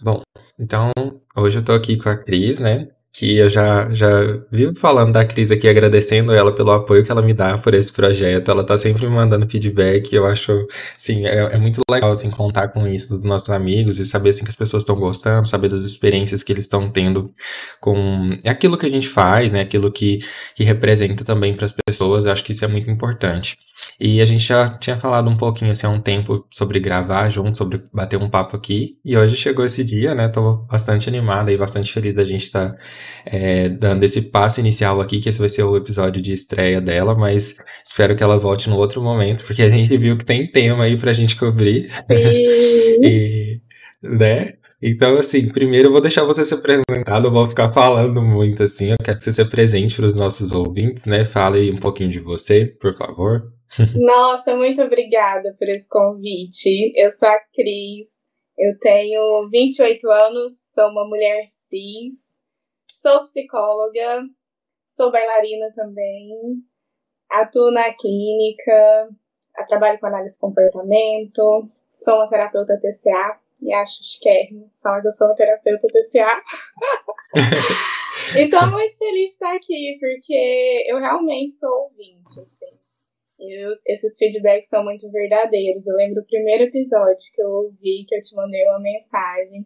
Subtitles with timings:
[0.00, 0.22] Bom,
[0.58, 0.90] então
[1.36, 2.88] hoje eu tô aqui com a Cris, né?
[3.18, 4.08] Que eu já, já
[4.48, 7.92] vivo falando da Cris aqui, agradecendo ela pelo apoio que ela me dá por esse
[7.92, 8.48] projeto.
[8.48, 10.14] Ela tá sempre me mandando feedback.
[10.14, 10.52] Eu acho,
[10.96, 14.44] assim, é, é muito legal, assim, contar com isso dos nossos amigos e saber, assim,
[14.44, 17.34] que as pessoas estão gostando, saber das experiências que eles estão tendo
[17.80, 19.62] com aquilo que a gente faz, né?
[19.62, 20.20] Aquilo que,
[20.54, 22.24] que representa também para as pessoas.
[22.24, 23.58] Eu acho que isso é muito importante.
[23.98, 27.56] E a gente já tinha falado um pouquinho assim há um tempo sobre gravar junto,
[27.56, 28.98] sobre bater um papo aqui.
[29.04, 30.28] E hoje chegou esse dia, né?
[30.28, 32.78] Tô bastante animada e bastante feliz da gente estar tá,
[33.24, 37.14] é, dando esse passo inicial aqui, que esse vai ser o episódio de estreia dela,
[37.14, 40.84] mas espero que ela volte no outro momento, porque a gente viu que tem tema
[40.84, 41.90] aí pra gente cobrir.
[42.10, 43.60] e,
[44.02, 44.54] né?
[44.80, 48.92] Então, assim, primeiro eu vou deixar você se apresentar, não vou ficar falando muito assim,
[48.92, 51.24] eu quero que você se apresente para os nossos ouvintes, né?
[51.24, 53.52] Fale um pouquinho de você, por favor.
[53.96, 56.92] Nossa, muito obrigada por esse convite.
[56.94, 58.06] Eu sou a Cris,
[58.56, 62.37] eu tenho 28 anos, sou uma mulher cis,
[63.00, 64.24] sou psicóloga,
[64.86, 66.30] sou bailarina também,
[67.30, 69.08] atuo na clínica,
[69.66, 75.12] trabalho com análise de comportamento, sou uma terapeuta TCA e acho chiquérrimo falar que eu
[75.12, 76.42] sou uma terapeuta TCA.
[78.38, 82.78] e tô muito feliz de estar aqui, porque eu realmente sou ouvinte, assim.
[83.38, 85.86] E os, esses feedbacks são muito verdadeiros.
[85.86, 89.64] Eu lembro o primeiro episódio que eu ouvi, que eu te mandei uma mensagem,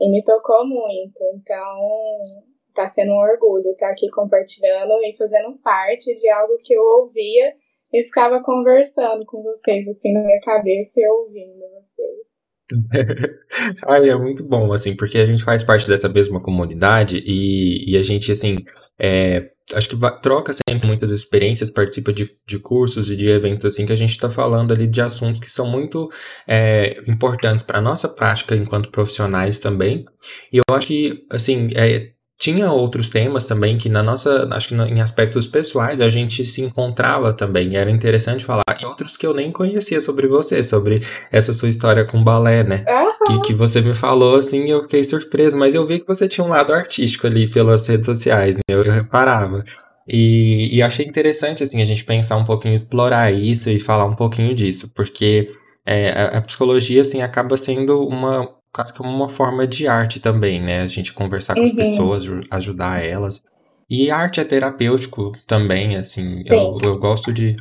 [0.00, 1.20] e me tocou muito.
[1.34, 2.46] Então,
[2.82, 7.52] tá sendo um orgulho estar aqui compartilhando e fazendo parte de algo que eu ouvia
[7.92, 12.28] e ficava conversando com vocês, assim, na minha cabeça e ouvindo vocês.
[13.88, 17.96] Ai, é muito bom, assim, porque a gente faz parte dessa mesma comunidade e, e
[17.96, 18.56] a gente, assim,
[18.98, 23.86] é, acho que troca sempre muitas experiências, participa de, de cursos e de eventos assim
[23.86, 26.10] que a gente está falando ali de assuntos que são muito
[26.46, 30.04] é, importantes para a nossa prática enquanto profissionais também.
[30.52, 34.74] E eu acho que, assim, é, tinha outros temas também que na nossa, acho que
[34.74, 39.26] em aspectos pessoais a gente se encontrava também, e era interessante falar, e outros que
[39.26, 41.00] eu nem conhecia sobre você, sobre
[41.32, 42.84] essa sua história com balé, né?
[42.88, 43.40] Uhum.
[43.40, 46.28] Que, que você me falou assim, e eu fiquei surpreso, mas eu vi que você
[46.28, 48.60] tinha um lado artístico ali pelas redes sociais, né?
[48.68, 49.64] eu, eu reparava.
[50.06, 54.14] E, e achei interessante, assim, a gente pensar um pouquinho, explorar isso e falar um
[54.14, 55.50] pouquinho disso, porque
[55.84, 60.62] é, a, a psicologia, assim, acaba sendo uma, quase que uma forma de arte também,
[60.62, 60.82] né?
[60.82, 61.66] A gente conversar com uhum.
[61.66, 63.44] as pessoas, ajudar elas.
[63.90, 66.30] E arte é terapêutico também, assim.
[66.46, 67.56] Eu, eu, gosto de.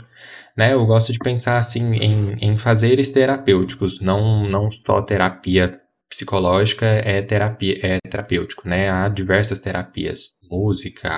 [0.55, 6.85] Né, eu gosto de pensar assim em, em fazeres terapêuticos, não, não só terapia psicológica
[6.85, 8.87] é terapia é terapêutico, né?
[8.87, 11.09] Há diversas terapias, música,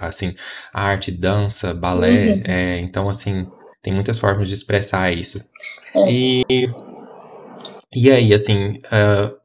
[0.00, 0.36] assim,
[0.72, 2.42] arte, dança, balé, uhum.
[2.44, 3.48] é, então assim
[3.82, 5.44] tem muitas formas de expressar isso.
[5.94, 6.12] É.
[6.12, 6.44] E
[7.94, 9.37] e aí, assim, uh,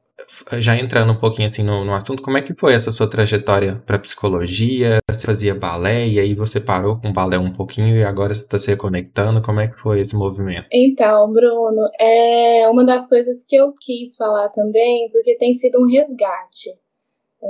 [0.58, 3.82] já entrando um pouquinho assim no, no assunto, como é que foi essa sua trajetória
[3.86, 4.98] para psicologia?
[5.10, 8.68] Você fazia balé e aí você parou com balé um pouquinho e agora está se
[8.68, 9.42] reconectando?
[9.42, 10.66] Como é que foi esse movimento?
[10.72, 15.86] Então, Bruno, é uma das coisas que eu quis falar também, porque tem sido um
[15.86, 16.70] resgate.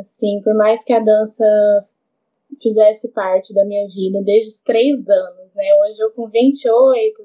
[0.00, 1.44] Assim, por mais que a dança
[2.60, 5.64] fizesse parte da minha vida desde os três anos, né?
[5.82, 7.22] Hoje eu com 28,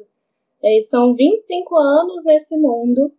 [0.64, 3.12] é, são 25 anos nesse mundo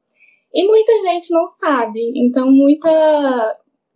[0.52, 2.00] e muita gente não sabe.
[2.16, 2.88] Então, muita.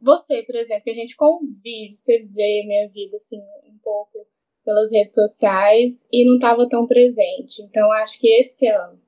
[0.00, 4.26] Você, por exemplo, que a gente convive, você vê minha vida assim um pouco
[4.64, 7.62] pelas redes sociais e não estava tão presente.
[7.62, 8.98] Então, acho que esse ano,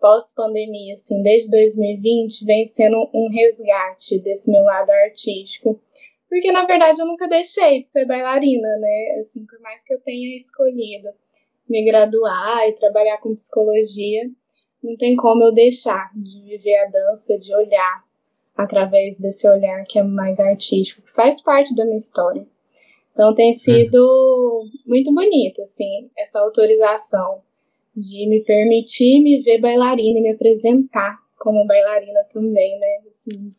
[0.00, 5.80] pós-pandemia, assim, desde 2020, vem sendo um resgate desse meu lado artístico.
[6.28, 9.20] Porque, na verdade, eu nunca deixei de ser bailarina, né?
[9.20, 11.08] Assim, por mais que eu tenha escolhido
[11.68, 14.30] me graduar e trabalhar com psicologia,
[14.82, 18.04] não tem como eu deixar de viver a dança, de olhar
[18.56, 22.46] através desse olhar que é mais artístico, que faz parte da minha história.
[23.12, 27.42] Então tem sido muito bonito, assim, essa autorização
[27.94, 32.98] de me permitir me ver bailarina e me apresentar como bailarina também, né?
[33.10, 33.54] Assim,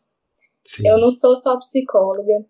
[0.84, 2.44] eu não sou só psicóloga.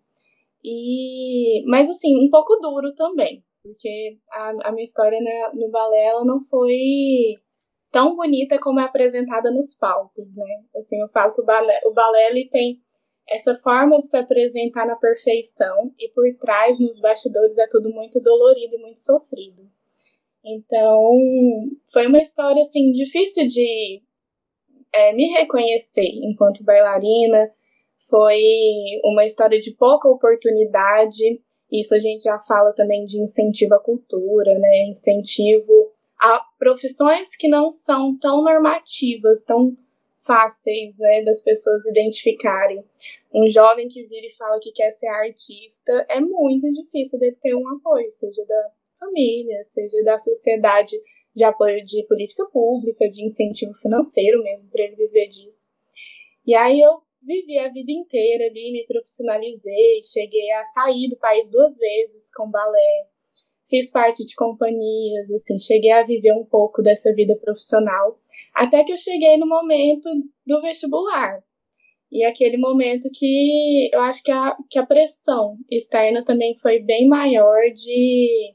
[0.63, 6.07] E, mas assim, um pouco duro também, porque a, a minha história né, no balé
[6.07, 7.35] ela não foi
[7.95, 10.65] tão bonita como é apresentada nos palcos, né?
[10.75, 12.81] Assim, eu falo que o balé, o balé ele tem
[13.25, 18.19] essa forma de se apresentar na perfeição e por trás, nos bastidores, é tudo muito
[18.19, 19.63] dolorido e muito sofrido.
[20.43, 21.09] Então,
[21.93, 24.03] foi uma história, assim, difícil de
[24.93, 27.49] é, me reconhecer enquanto bailarina.
[28.09, 28.41] Foi
[29.05, 31.41] uma história de pouca oportunidade.
[31.71, 34.89] Isso a gente já fala também de incentivo à cultura, né?
[34.89, 35.84] Incentivo
[36.19, 39.75] a profissões que não são tão normativas, tão
[40.25, 42.83] fáceis né, das pessoas identificarem.
[43.33, 47.53] um jovem que vira e fala que quer ser artista, é muito difícil de ter
[47.53, 50.95] um apoio, seja da família, seja da sociedade
[51.35, 55.69] de apoio de política pública, de incentivo financeiro mesmo para ele viver disso.
[56.45, 61.49] E aí eu vivi a vida inteira ali, me profissionalizei, cheguei a sair do país
[61.49, 63.07] duas vezes com balé,
[63.69, 68.19] fiz parte de companhias, assim, cheguei a viver um pouco dessa vida profissional,
[68.53, 70.09] até que eu cheguei no momento
[70.45, 71.43] do vestibular.
[72.11, 77.07] E aquele momento que eu acho que a, que a pressão externa também foi bem
[77.07, 78.53] maior de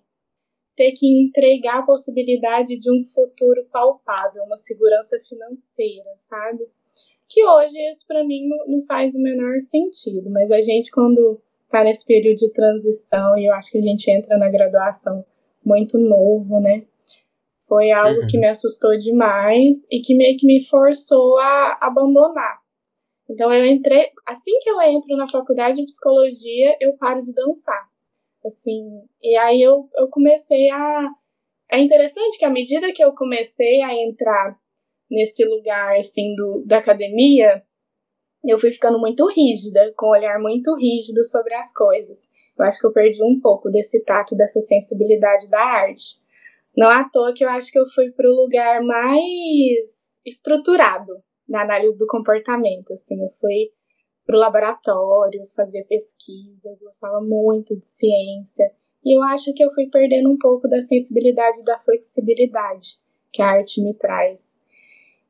[0.76, 6.64] ter que entregar a possibilidade de um futuro palpável, uma segurança financeira, sabe?
[7.28, 11.38] Que hoje isso para mim não, não faz o menor sentido, mas a gente quando
[11.70, 15.24] tá nesse período de transição e eu acho que a gente entra na graduação
[15.64, 16.84] muito novo, né?
[17.68, 18.26] Foi algo uhum.
[18.26, 22.58] que me assustou demais e que meio que me forçou a abandonar.
[23.28, 27.88] Então eu entrei, assim que eu entro na faculdade de psicologia, eu paro de dançar.
[28.44, 31.10] Assim, e aí eu, eu comecei a
[31.70, 34.58] é interessante que à medida que eu comecei a entrar
[35.08, 37.62] nesse lugar assim do, da academia,
[38.48, 42.28] eu fui ficando muito rígida, com um olhar muito rígido sobre as coisas.
[42.58, 46.20] Eu acho que eu perdi um pouco desse tato, dessa sensibilidade da arte.
[46.76, 51.62] Não à toa que eu acho que eu fui para o lugar mais estruturado na
[51.62, 52.92] análise do comportamento.
[52.92, 53.72] Assim, eu fui
[54.24, 58.70] para o laboratório, fazia pesquisa, eu gostava muito de ciência.
[59.04, 62.98] E eu acho que eu fui perdendo um pouco da sensibilidade e da flexibilidade
[63.32, 64.59] que a arte me traz.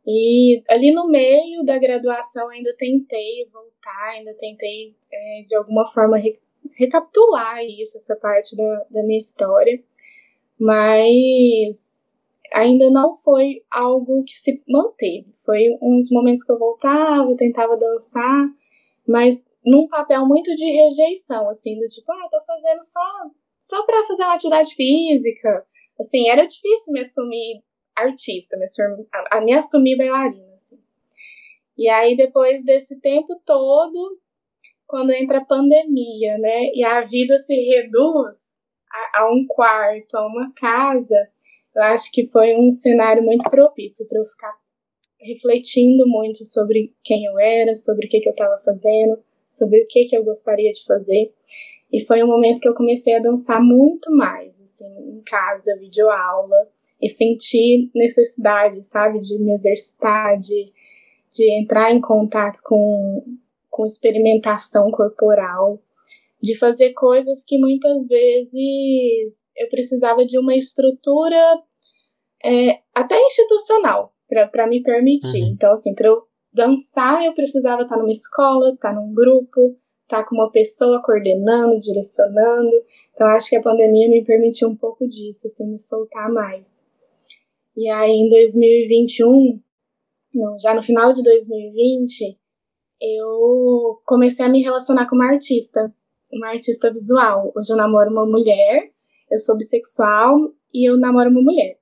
[0.07, 6.19] E ali no meio da graduação ainda tentei voltar, ainda tentei é, de alguma forma
[6.19, 6.39] re
[6.77, 9.83] recapitular isso, essa parte da, da minha história,
[10.59, 12.11] mas
[12.53, 15.27] ainda não foi algo que se manteve.
[15.45, 18.49] Foi uns momentos que eu voltava, tentava dançar,
[19.07, 23.31] mas num papel muito de rejeição, assim, do tipo, ah, tô fazendo só,
[23.61, 25.67] só pra fazer uma atividade física.
[25.99, 27.63] Assim, era difícil me assumir
[28.01, 28.65] artista, me
[29.13, 30.55] a, a me assumir bailarina.
[30.57, 30.79] Assim.
[31.77, 34.19] E aí, depois desse tempo todo,
[34.87, 38.59] quando entra a pandemia, né, e a vida se reduz
[38.93, 41.17] a, a um quarto, a uma casa,
[41.75, 44.53] eu acho que foi um cenário muito propício para eu ficar
[45.21, 49.87] refletindo muito sobre quem eu era, sobre o que, que eu estava fazendo, sobre o
[49.89, 51.33] que, que eu gostaria de fazer.
[51.93, 56.69] E foi um momento que eu comecei a dançar muito mais, assim, em casa, videoaula,
[57.01, 60.73] e sentir necessidade, sabe, de me exercitar, de,
[61.33, 63.25] de entrar em contato com,
[63.71, 65.81] com experimentação corporal,
[66.43, 71.63] de fazer coisas que muitas vezes eu precisava de uma estrutura
[72.45, 75.43] é, até institucional para me permitir.
[75.43, 75.53] Uhum.
[75.53, 80.37] Então, assim, para eu dançar, eu precisava estar numa escola, estar num grupo, estar com
[80.37, 82.71] uma pessoa coordenando, direcionando.
[83.15, 86.83] Então, acho que a pandemia me permitiu um pouco disso, assim, me soltar mais.
[87.81, 89.59] E aí, em 2021,
[90.35, 92.39] não, já no final de 2020,
[93.01, 95.91] eu comecei a me relacionar com uma artista,
[96.31, 97.51] uma artista visual.
[97.57, 98.85] Hoje eu namoro uma mulher,
[99.31, 101.79] eu sou bissexual e eu namoro uma mulher.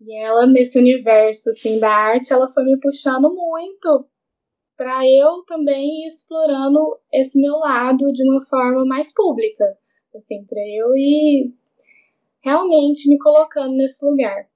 [0.00, 4.06] E ela, nesse universo, assim, da arte, ela foi me puxando muito
[4.76, 6.78] para eu também ir explorando
[7.12, 9.76] esse meu lado de uma forma mais pública,
[10.14, 11.52] assim, para eu ir
[12.44, 14.51] realmente me colocando nesse lugar.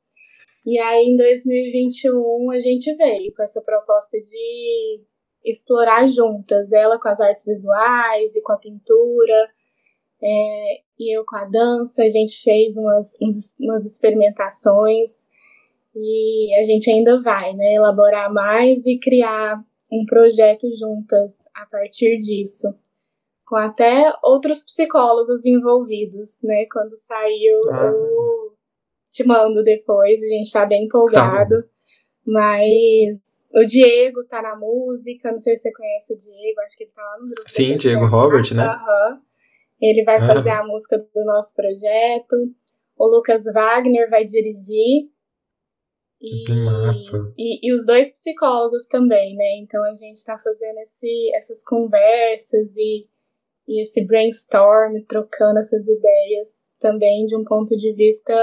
[0.66, 5.00] E aí, em 2021, a gente veio com essa proposta de
[5.44, 9.48] explorar juntas, ela com as artes visuais e com a pintura,
[10.20, 12.02] é, e eu com a dança.
[12.02, 13.16] A gente fez umas,
[13.60, 15.12] umas experimentações
[15.94, 22.18] e a gente ainda vai, né, elaborar mais e criar um projeto juntas a partir
[22.18, 22.76] disso,
[23.46, 26.66] com até outros psicólogos envolvidos, né?
[26.72, 27.84] Quando saiu, ah.
[27.84, 28.45] eu
[29.16, 31.62] te mando depois, a gente tá bem empolgado.
[31.62, 31.68] Tá
[32.26, 33.20] mas
[33.54, 36.92] o Diego tá na música, não sei se você conhece o Diego, acho que ele
[36.92, 37.50] tá lá no grupo.
[37.50, 38.66] Sim, Diego Robert, né?
[38.66, 39.20] Uhum.
[39.80, 40.26] Ele vai ah.
[40.26, 42.36] fazer a música do nosso projeto.
[42.98, 45.08] O Lucas Wagner vai dirigir.
[46.20, 47.32] E, que massa.
[47.38, 49.58] E, e, os dois psicólogos também, né?
[49.60, 53.06] Então a gente tá fazendo esse, essas conversas e,
[53.68, 58.34] e esse brainstorm, trocando essas ideias também de um ponto de vista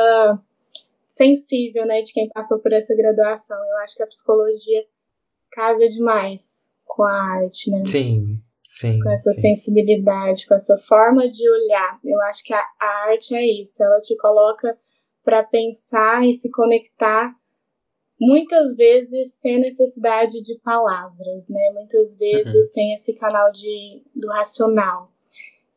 [1.15, 3.57] sensível, né, de quem passou por essa graduação.
[3.57, 4.81] Eu acho que a psicologia
[5.51, 7.77] casa demais com a arte, né?
[7.85, 8.99] Sim, sim.
[8.99, 9.41] Com essa sim.
[9.41, 11.99] sensibilidade, com essa forma de olhar.
[12.03, 14.77] Eu acho que a, a arte é isso, ela te coloca
[15.23, 17.33] para pensar e se conectar
[18.19, 21.69] muitas vezes sem necessidade de palavras, né?
[21.73, 22.63] Muitas vezes uhum.
[22.63, 25.12] sem esse canal de, do racional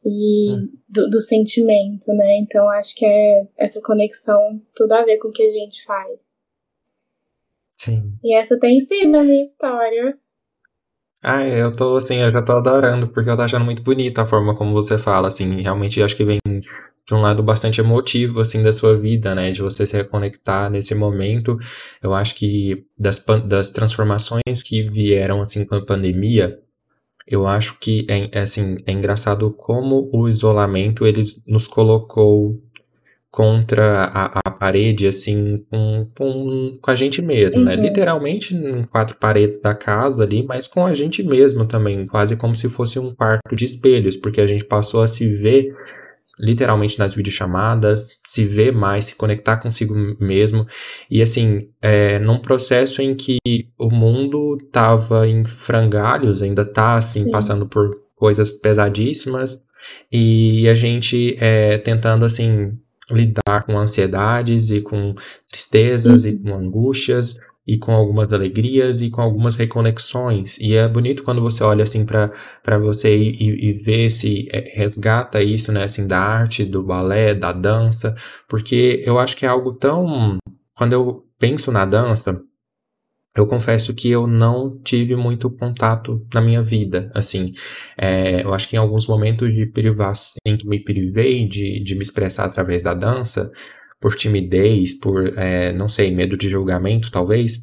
[0.07, 2.39] e do, do, sentimento, né?
[2.39, 6.21] Então acho que é essa conexão tudo a ver com o que a gente faz.
[7.77, 8.13] Sim.
[8.23, 10.17] E essa tem sido a minha história.
[11.23, 14.27] Ah, eu tô assim, eu já tô adorando, porque eu tô achando muito bonita a
[14.27, 18.63] forma como você fala, assim, realmente acho que vem de um lado bastante emotivo, assim,
[18.63, 21.59] da sua vida, né, de você se reconectar nesse momento.
[22.03, 26.61] Eu acho que das, das transformações que vieram, assim, com a pandemia,
[27.27, 32.63] eu acho que é, é, assim, é engraçado como o isolamento, ele nos colocou
[33.31, 37.75] contra a, a parede, assim, com, com, com a gente mesmo, né?
[37.75, 37.83] uhum.
[37.83, 37.89] né?
[37.89, 42.55] Literalmente em quatro paredes da casa ali, mas com a gente mesmo também, quase como
[42.55, 45.75] se fosse um quarto de espelhos, porque a gente passou a se ver
[46.39, 50.67] literalmente nas videochamadas, se ver mais, se conectar consigo mesmo.
[51.11, 53.39] E assim, é, num processo em que
[53.79, 57.31] o mundo tava em frangalhos, ainda tá assim, Sim.
[57.31, 59.65] passando por coisas pesadíssimas,
[60.11, 62.73] e a gente é, tentando assim
[63.11, 65.15] lidar com ansiedades e com
[65.51, 66.31] tristezas uhum.
[66.31, 70.59] e com angústias e com algumas alegrias e com algumas reconexões.
[70.59, 75.43] E é bonito quando você olha assim para você e, e, vê se é, resgata
[75.43, 78.15] isso, né, assim, da arte, do balé, da dança,
[78.49, 80.39] porque eu acho que é algo tão.
[80.77, 82.41] Quando eu penso na dança,
[83.37, 87.53] eu confesso que eu não tive muito contato na minha vida, assim,
[87.97, 91.95] é, eu acho que em alguns momentos de privação, em que me privei de, de
[91.95, 93.51] me expressar através da dança,
[94.07, 97.61] por timidez, por, é, não sei, medo de julgamento, talvez,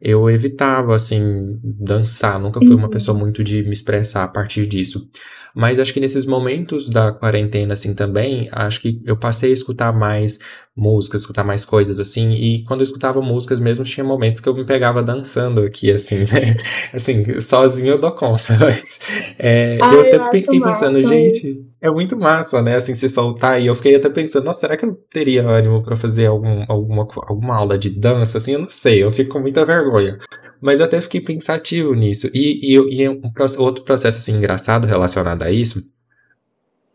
[0.00, 2.88] eu evitava, assim, dançar, nunca fui uma uhum.
[2.88, 5.06] pessoa muito de me expressar a partir disso.
[5.54, 9.92] Mas acho que nesses momentos da quarentena, assim, também, acho que eu passei a escutar
[9.92, 10.38] mais
[10.74, 14.54] músicas, escutar mais coisas, assim, e quando eu escutava músicas mesmo, tinha momentos que eu
[14.54, 16.54] me pegava dançando aqui, assim, né?
[16.94, 18.98] Assim, sozinho eu dou conta, mas
[19.38, 23.60] é, Ai, eu até eu fiquei pensando, gente, é muito massa, né, assim, se soltar,
[23.60, 27.06] e eu fiquei até pensando, nossa, será que eu teria ânimo para fazer algum, alguma,
[27.26, 30.18] alguma aula de dança, assim, eu não sei, eu fico com muita vergonha.
[30.62, 32.30] Mas eu até fiquei pensativo nisso.
[32.32, 33.20] E, e, e um
[33.58, 35.82] outro processo assim engraçado relacionado a isso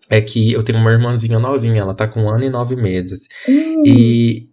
[0.09, 3.27] é que eu tenho uma irmãzinha novinha, ela tá com um ano e nove meses.
[3.47, 3.83] Hum.
[3.85, 4.46] E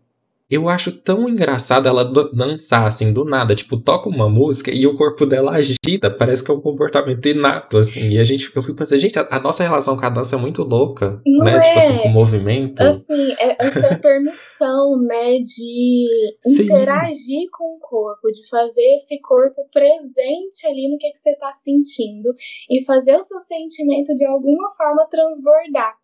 [0.51, 4.97] eu acho tão engraçado ela dançar assim do nada, tipo, toca uma música e o
[4.97, 8.11] corpo dela agita, parece que é um comportamento inato, assim.
[8.11, 10.39] E a gente, eu fico pensando, gente, a, a nossa relação com a dança é
[10.39, 11.57] muito louca, Não né?
[11.57, 11.61] É.
[11.61, 12.83] Tipo assim, com o movimento.
[12.83, 20.67] Assim, é essa permissão, né, de interagir com o corpo, de fazer esse corpo presente
[20.67, 22.35] ali no que, que você tá sentindo
[22.71, 25.95] e fazer o seu sentimento de alguma forma transbordar.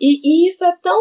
[0.00, 0.98] E, e isso é tão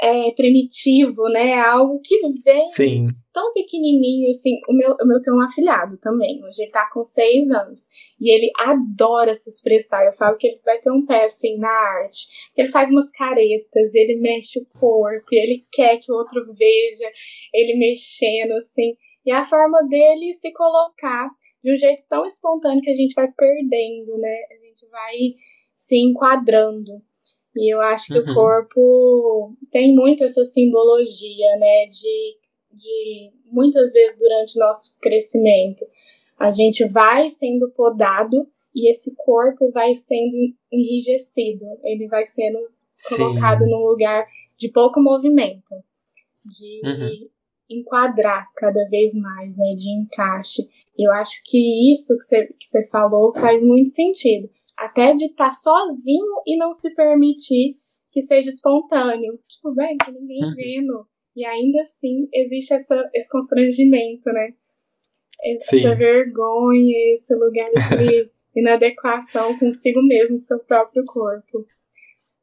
[0.00, 1.54] é, primitivo, né?
[1.60, 3.06] Algo que vem Sim.
[3.32, 4.58] tão pequenininho, assim.
[4.68, 6.42] O meu, o meu tem um afilhado também.
[6.42, 7.82] Hoje ele tá com seis anos.
[8.18, 10.06] E ele adora se expressar.
[10.06, 12.28] Eu falo que ele vai ter um pé, assim, na arte.
[12.56, 17.10] Ele faz umas caretas, ele mexe o corpo, ele quer que o outro veja
[17.52, 18.94] ele mexendo, assim.
[19.24, 21.28] E a forma dele se colocar
[21.62, 24.36] de um jeito tão espontâneo que a gente vai perdendo, né?
[24.50, 25.14] A gente vai
[25.74, 27.02] se enquadrando.
[27.56, 28.30] E eu acho que uhum.
[28.30, 31.86] o corpo tem muito essa simbologia, né?
[31.86, 32.36] De,
[32.72, 35.84] de muitas vezes durante o nosso crescimento,
[36.38, 40.36] a gente vai sendo podado e esse corpo vai sendo
[40.72, 42.58] enrijecido, ele vai sendo
[43.08, 43.70] colocado Sim.
[43.70, 44.26] num lugar
[44.56, 45.74] de pouco movimento,
[46.44, 47.28] de uhum.
[47.68, 49.74] enquadrar cada vez mais, né?
[49.76, 50.68] De encaixe.
[50.96, 54.48] Eu acho que isso que você, que você falou faz muito sentido
[54.80, 57.76] até de estar tá sozinho e não se permitir
[58.10, 59.38] que seja espontâneo.
[59.46, 60.54] Tipo, bem, tem ninguém uhum.
[60.54, 61.06] vendo.
[61.36, 64.54] E ainda assim existe essa, esse constrangimento, né?
[65.44, 65.94] Essa Sim.
[65.94, 71.66] vergonha, esse lugar de inadequação consigo mesmo, com seu próprio corpo.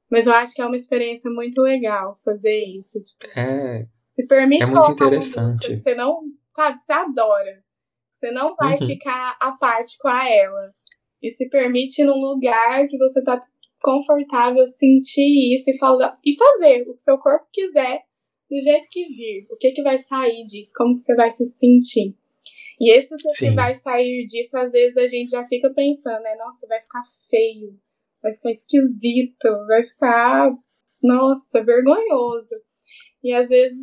[0.09, 3.03] Mas eu acho que é uma experiência muito legal fazer isso.
[3.03, 5.75] Tipo, é, se permite é muito interessante.
[5.75, 7.63] Você não, sabe, você adora.
[8.11, 8.87] Você não vai uhum.
[8.87, 10.73] ficar à parte com a ela
[11.21, 13.39] e se permite num lugar que você tá
[13.81, 18.01] confortável sentir isso e falar e fazer o que seu corpo quiser
[18.49, 19.47] do jeito que vir.
[19.51, 20.71] O que que vai sair disso?
[20.75, 22.15] Como que você vai se sentir?
[22.79, 26.35] E esse o que vai sair disso, às vezes a gente já fica pensando, né?
[26.35, 27.75] Nossa, vai ficar feio,
[28.21, 30.51] vai ficar esquisito, vai ficar,
[31.01, 32.55] nossa, vergonhoso.
[33.23, 33.81] E às vezes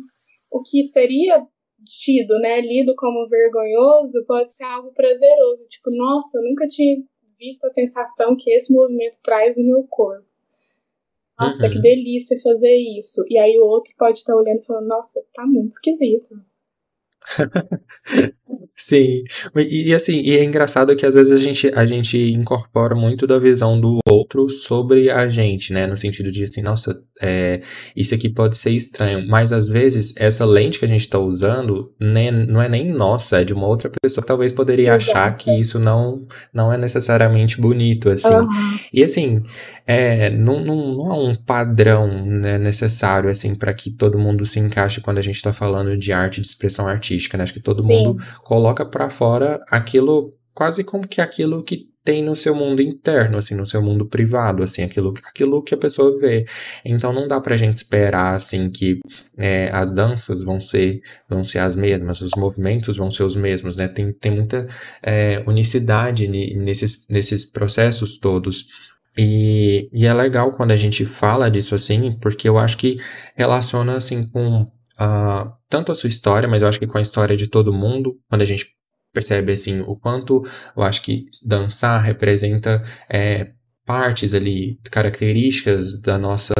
[0.49, 1.45] o que seria
[1.85, 5.67] tido, né, lido como vergonhoso, pode ser algo prazeroso.
[5.67, 6.97] Tipo, nossa, eu nunca tinha
[7.39, 10.25] visto a sensação que esse movimento traz no meu corpo.
[11.37, 11.73] Nossa, uhum.
[11.73, 13.21] que delícia fazer isso.
[13.29, 16.35] E aí o outro pode estar olhando e falando, nossa, tá muito esquisito.
[18.77, 19.23] Sim,
[19.55, 23.25] e, e, assim, e é engraçado que às vezes a gente, a gente incorpora muito
[23.25, 25.87] da visão do outro sobre a gente, né?
[25.87, 27.61] No sentido de assim, nossa, é,
[27.95, 31.93] isso aqui pode ser estranho, mas às vezes essa lente que a gente está usando
[31.99, 35.11] nem, não é nem nossa, é de uma outra pessoa que talvez poderia Exato.
[35.11, 36.15] achar que isso não,
[36.53, 38.27] não é necessariamente bonito, assim.
[38.27, 38.79] Uhum.
[38.91, 39.41] E assim,
[39.87, 44.59] é, não, não, não é um padrão né, necessário, assim, para que todo mundo se
[44.59, 47.43] encaixe quando a gente está falando de arte, de expressão artística, né?
[47.43, 47.89] Acho que todo Sim.
[47.89, 53.39] mundo coloca para fora aquilo, quase como que aquilo que tem no seu mundo interno,
[53.39, 56.45] assim, no seu mundo privado, assim, aquilo, aquilo que a pessoa vê.
[56.85, 58.99] Então não dá pra gente esperar, assim, que
[59.35, 63.75] é, as danças vão ser, vão ser as mesmas, os movimentos vão ser os mesmos,
[63.75, 63.87] né?
[63.87, 64.67] Tem, tem muita
[65.01, 68.67] é, unicidade nesses, nesses processos todos.
[69.17, 72.97] E, e é legal quando a gente fala disso assim, porque eu acho que
[73.35, 77.37] relaciona, assim, com uh, tanto a sua história, mas eu acho que com a história
[77.37, 78.75] de todo mundo, quando a gente
[79.13, 80.43] percebe assim o quanto
[80.75, 83.51] eu acho que dançar representa é,
[83.85, 86.53] partes ali, características da nossa,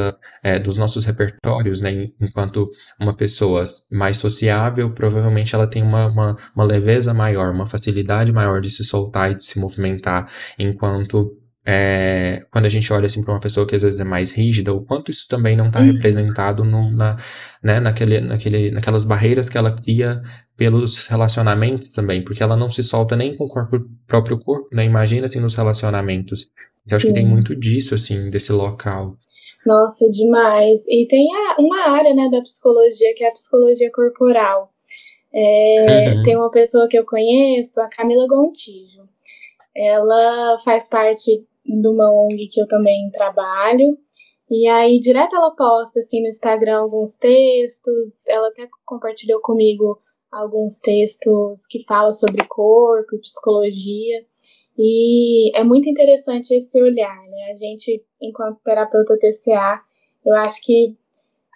[0.43, 2.09] é, dos nossos repertórios, né?
[2.21, 2.69] Enquanto
[2.99, 8.61] uma pessoa mais sociável, provavelmente ela tem uma, uma, uma leveza maior, uma facilidade maior
[8.61, 11.35] de se soltar e de se movimentar, enquanto
[11.67, 14.71] é, quando a gente olha assim para uma pessoa que às vezes é mais rígida,
[14.71, 15.93] o quanto isso também não está uhum.
[15.93, 17.17] representado no, na,
[17.63, 20.21] né, naquele, naquele, naquelas barreiras que ela cria
[20.55, 24.85] pelos relacionamentos também, porque ela não se solta nem com o corpo, próprio corpo, né?
[24.85, 26.49] Imagina assim nos relacionamentos.
[26.87, 27.13] Eu acho Sim.
[27.13, 29.17] que tem muito disso, assim, desse local.
[29.65, 30.85] Nossa, demais.
[30.87, 34.69] E tem a, uma área, né, da psicologia que é a psicologia corporal.
[35.33, 36.23] É, uhum.
[36.23, 39.03] Tem uma pessoa que eu conheço, a Camila Gontijo.
[39.75, 43.97] Ela faz parte de uma ONG que eu também trabalho.
[44.49, 48.19] E aí, direto ela posta, assim, no Instagram alguns textos.
[48.27, 49.99] Ela até compartilhou comigo
[50.31, 54.25] alguns textos que falam sobre corpo e psicologia.
[54.77, 57.51] E é muito interessante esse olhar, né?
[57.53, 59.81] A gente, enquanto terapeuta TCA,
[60.25, 60.95] eu acho que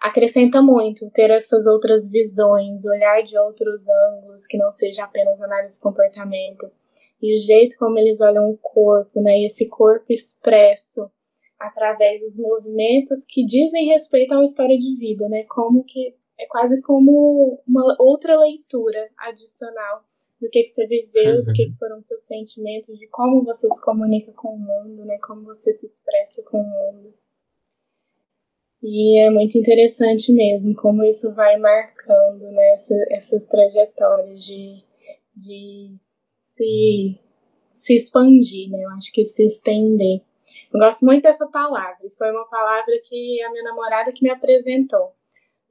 [0.01, 5.75] acrescenta muito ter essas outras visões, olhar de outros ângulos, que não seja apenas análise
[5.75, 6.71] de comportamento.
[7.21, 9.39] E o jeito como eles olham o corpo, né?
[9.39, 11.09] E esse corpo expresso
[11.59, 15.43] através dos movimentos que dizem respeito a uma história de vida, né?
[15.43, 20.03] Como que é quase como uma outra leitura adicional
[20.41, 21.43] do que, que você viveu, uhum.
[21.43, 25.17] do que, que foram seus sentimentos, de como você se comunica com o mundo, né?
[25.21, 27.13] Como você se expressa com o mundo.
[28.81, 34.81] E é muito interessante mesmo como isso vai marcando né, essa, essas trajetórias de,
[35.35, 35.97] de
[36.59, 37.19] se,
[37.71, 38.83] se expandir, né?
[38.83, 40.21] Eu acho que se estender.
[40.73, 42.09] Eu gosto muito dessa palavra.
[42.17, 45.13] Foi uma palavra que a minha namorada que me apresentou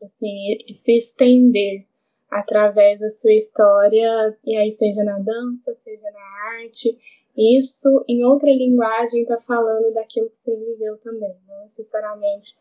[0.02, 1.86] assim, se estender
[2.30, 6.96] através da sua história, e aí seja na dança, seja na arte,
[7.36, 12.56] isso em outra linguagem está falando daquilo que você viveu também, não necessariamente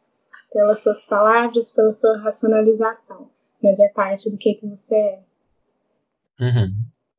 [0.51, 3.29] pelas suas palavras, pela sua racionalização,
[3.61, 5.19] mas é parte do que, que você é.
[6.39, 6.73] Uhum.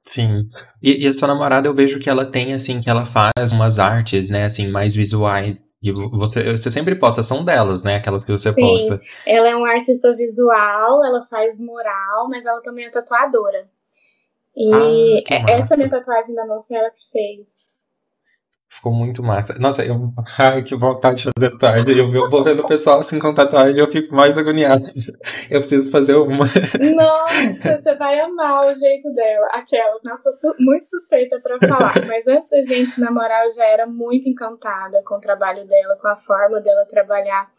[0.08, 0.48] Sim.
[0.82, 3.78] E, e, a sua namorada, eu vejo que ela tem, assim, que ela faz umas
[3.78, 7.96] artes, né, assim, mais visuais e você, você sempre posta, são delas, né?
[7.96, 8.60] Aquelas que você Sim.
[8.60, 9.00] posta.
[9.24, 13.68] Ela é uma artista visual, ela faz mural, mas ela também é tatuadora.
[14.56, 17.67] E ah, essa minha tatuagem da mão foi ela que fez.
[18.70, 19.58] Ficou muito massa.
[19.58, 20.12] Nossa, eu.
[20.38, 21.96] Ai, que vontade de fazer tatuagem.
[21.96, 24.84] Eu, eu vou vendo o pessoal assim com tatuagem e eu fico mais agoniado.
[25.50, 26.44] Eu preciso fazer uma.
[26.44, 29.48] Nossa, você vai amar o jeito dela.
[29.54, 32.06] Aquelas, nossa, sou muito suspeita para falar.
[32.06, 36.08] Mas antes da gente namorar, eu já era muito encantada com o trabalho dela, com
[36.08, 37.50] a forma dela trabalhar.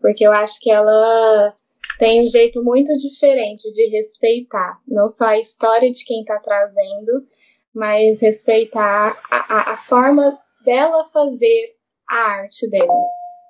[0.00, 1.54] Porque eu acho que ela
[1.98, 7.24] tem um jeito muito diferente de respeitar não só a história de quem está trazendo,
[7.72, 11.76] mas respeitar a, a, a forma dela fazer
[12.08, 12.92] a arte dela,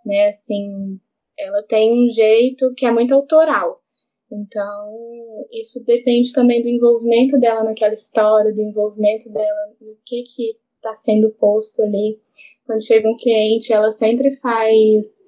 [0.04, 0.28] né?
[0.28, 1.00] Assim,
[1.38, 3.82] ela tem um jeito que é muito autoral.
[4.30, 10.56] Então, isso depende também do envolvimento dela naquela história, do envolvimento dela no que que
[10.76, 12.20] está sendo posto ali.
[12.66, 15.24] Quando chega um cliente, ela sempre faz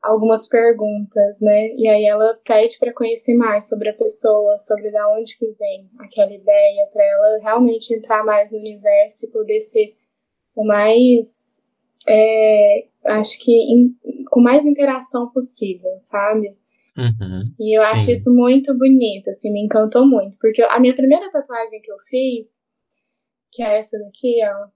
[0.00, 1.74] algumas perguntas, né?
[1.74, 5.90] E aí ela pede para conhecer mais sobre a pessoa, sobre da onde que vem
[5.98, 9.96] aquela ideia, para ela realmente entrar mais no universo e poder ser
[10.56, 11.62] o mais,
[12.08, 13.94] é, acho que in,
[14.30, 16.56] com mais interação possível, sabe?
[16.96, 17.88] Uhum, e eu sim.
[17.90, 21.98] acho isso muito bonito, assim, me encantou muito, porque a minha primeira tatuagem que eu
[22.08, 22.64] fiz,
[23.52, 24.68] que é essa daqui, ó,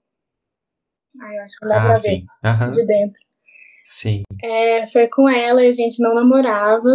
[1.23, 2.23] ai, eu acho que dá ah, pra ver
[2.65, 2.71] uhum.
[2.71, 3.21] de dentro.
[3.91, 4.23] Sim.
[4.41, 6.89] É, foi com ela e a gente não namorava.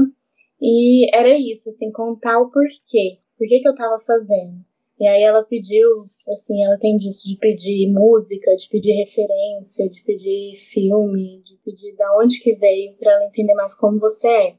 [0.61, 4.64] E era isso, assim, contar o porquê Por que, que eu estava fazendo?
[4.98, 10.02] E aí ela pediu, assim, ela tem disso de pedir música, de pedir referência, de
[10.02, 14.56] pedir filme, de pedir da onde que veio, para ela entender mais como você é.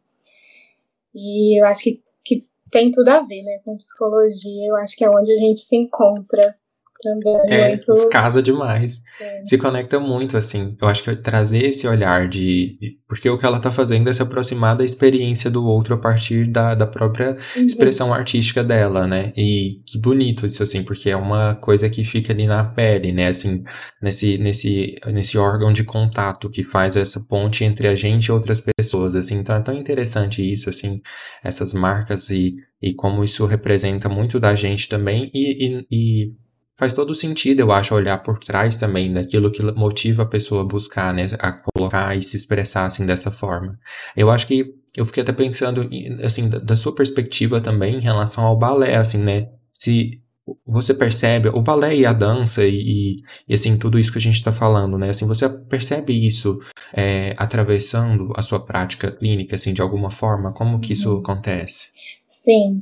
[1.13, 4.67] E eu acho que, que tem tudo a ver, né, com psicologia.
[4.67, 6.55] Eu acho que é onde a gente se encontra
[7.01, 8.09] também é, muito...
[8.09, 9.03] casa demais.
[9.19, 9.45] É.
[9.47, 10.75] Se conecta muito, assim.
[10.81, 12.77] Eu acho que trazer esse olhar de.
[13.07, 16.45] Porque o que ela tá fazendo é se aproximar da experiência do outro a partir
[16.47, 17.65] da, da própria uhum.
[17.65, 19.31] expressão artística dela, né?
[19.35, 23.27] E que bonito isso, assim, porque é uma coisa que fica ali na pele, né?
[23.27, 23.63] Assim,
[24.01, 28.61] nesse, nesse, nesse órgão de contato que faz essa ponte entre a gente e outras
[28.61, 29.35] pessoas, assim.
[29.35, 31.01] Então é tão interessante isso, assim,
[31.43, 35.29] essas marcas e, e como isso representa muito da gente também.
[35.33, 36.46] e, e, e
[36.77, 40.65] faz todo sentido, eu acho, olhar por trás também daquilo que motiva a pessoa a
[40.65, 43.79] buscar, né, a colocar e se expressar assim dessa forma.
[44.15, 45.89] Eu acho que eu fiquei até pensando,
[46.23, 50.21] assim, da sua perspectiva também em relação ao balé, assim, né, se
[50.65, 54.35] você percebe o balé e a dança e, e assim tudo isso que a gente
[54.35, 55.09] está falando, né?
[55.09, 56.59] Assim, você percebe isso
[56.93, 60.53] é, atravessando a sua prática clínica, assim, de alguma forma?
[60.53, 61.19] Como que isso uhum.
[61.19, 61.89] acontece?
[62.25, 62.81] Sim,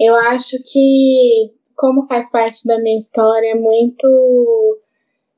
[0.00, 4.80] eu acho que como faz parte da minha história, é muito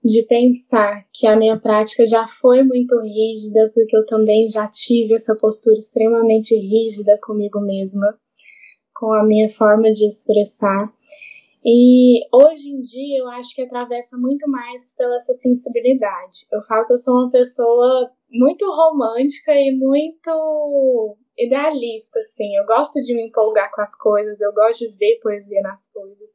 [0.04, 5.14] de pensar que a minha prática já foi muito rígida, porque eu também já tive
[5.14, 8.16] essa postura extremamente rígida comigo mesma,
[8.94, 10.92] com a minha forma de expressar.
[11.64, 16.46] E hoje em dia eu acho que atravessa muito mais pela essa sensibilidade.
[16.52, 22.56] Eu falo que eu sou uma pessoa muito romântica e muito idealista, assim.
[22.56, 26.30] Eu gosto de me empolgar com as coisas, eu gosto de ver poesia nas coisas.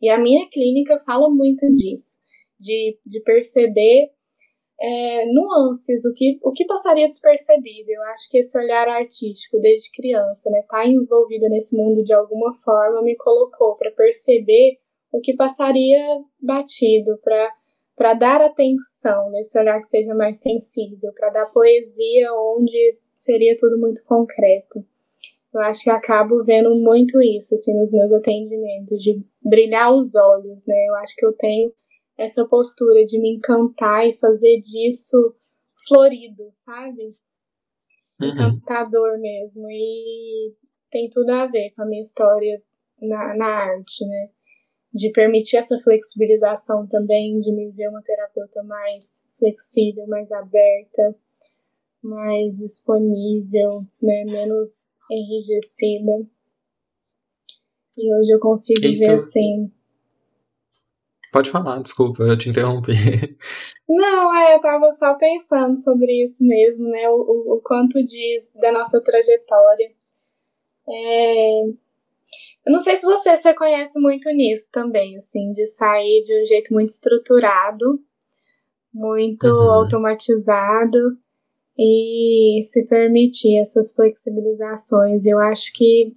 [0.00, 2.20] E a minha clínica fala muito disso,
[2.58, 4.10] de, de perceber
[4.80, 7.90] é, nuances, o que, o que passaria despercebido.
[7.90, 12.54] Eu acho que esse olhar artístico desde criança, né, tá envolvida nesse mundo de alguma
[12.64, 14.78] forma, me colocou para perceber
[15.12, 16.00] o que passaria
[16.40, 23.54] batido, para dar atenção nesse olhar que seja mais sensível, para dar poesia onde seria
[23.56, 24.84] tudo muito concreto.
[25.52, 30.64] Eu acho que acabo vendo muito isso, assim, nos meus atendimentos, de brilhar os olhos,
[30.66, 30.86] né?
[30.88, 31.72] Eu acho que eu tenho
[32.16, 35.34] essa postura de me encantar e fazer disso
[35.86, 37.10] florido, sabe?
[38.20, 38.28] Uhum.
[38.28, 39.66] Encantador mesmo.
[39.70, 40.54] E
[40.90, 42.62] tem tudo a ver com a minha história
[43.00, 44.30] na, na arte, né?
[44.92, 51.16] De permitir essa flexibilização também, de me ver uma terapeuta mais flexível, mais aberta
[52.02, 56.26] mais disponível, né, menos enrijecida.
[57.96, 59.04] E hoje eu consigo Isso.
[59.04, 59.72] ver assim.
[61.32, 62.92] Pode falar, desculpa, eu te interrompi.
[63.88, 67.08] Não, é, eu tava só pensando sobre isso mesmo, né?
[67.08, 69.92] O, o, o quanto diz da nossa trajetória.
[70.88, 71.62] É,
[72.66, 76.44] eu não sei se você se conhece muito nisso também, assim, de sair de um
[76.44, 78.00] jeito muito estruturado,
[78.92, 79.72] muito uhum.
[79.72, 81.18] automatizado
[81.82, 85.24] e se permitir essas flexibilizações.
[85.24, 86.14] Eu acho que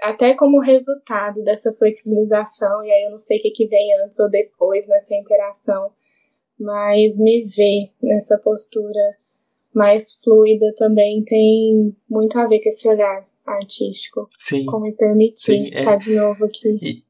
[0.00, 4.18] até como resultado dessa flexibilização, e aí eu não sei o que, que vem antes
[4.18, 5.92] ou depois nessa interação,
[6.58, 9.16] mas me ver nessa postura
[9.72, 14.28] mais fluida também tem muito a ver com esse olhar artístico.
[14.36, 14.66] Sim.
[14.66, 15.98] Como me permitir estar é.
[15.98, 16.78] de novo aqui.
[16.82, 17.04] E,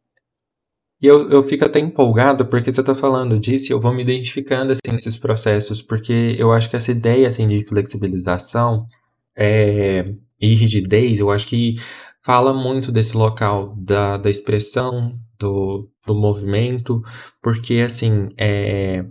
[1.01, 4.03] e eu, eu fico até empolgado porque você está falando disso e eu vou me
[4.03, 8.87] identificando assim nesses processos, porque eu acho que essa ideia assim de flexibilização
[9.37, 11.77] é, e rigidez, eu acho que
[12.23, 17.03] fala muito desse local da, da expressão, do, do movimento,
[17.43, 19.05] porque assim, é,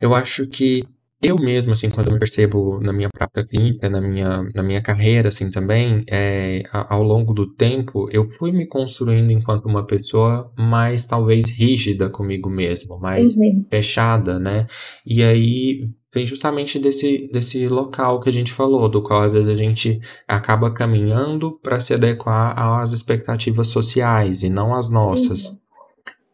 [0.00, 0.84] eu acho que
[1.20, 4.80] eu mesmo, assim, quando eu me percebo na minha própria clínica, na minha, na minha
[4.80, 10.52] carreira, assim, também, é, ao longo do tempo, eu fui me construindo enquanto uma pessoa
[10.56, 13.64] mais, talvez, rígida comigo mesmo, mais uhum.
[13.68, 14.68] fechada, né?
[15.04, 19.48] E aí vem justamente desse, desse local que a gente falou, do qual às vezes
[19.48, 25.46] a gente acaba caminhando para se adequar às expectativas sociais e não às nossas.
[25.46, 25.57] Uhum.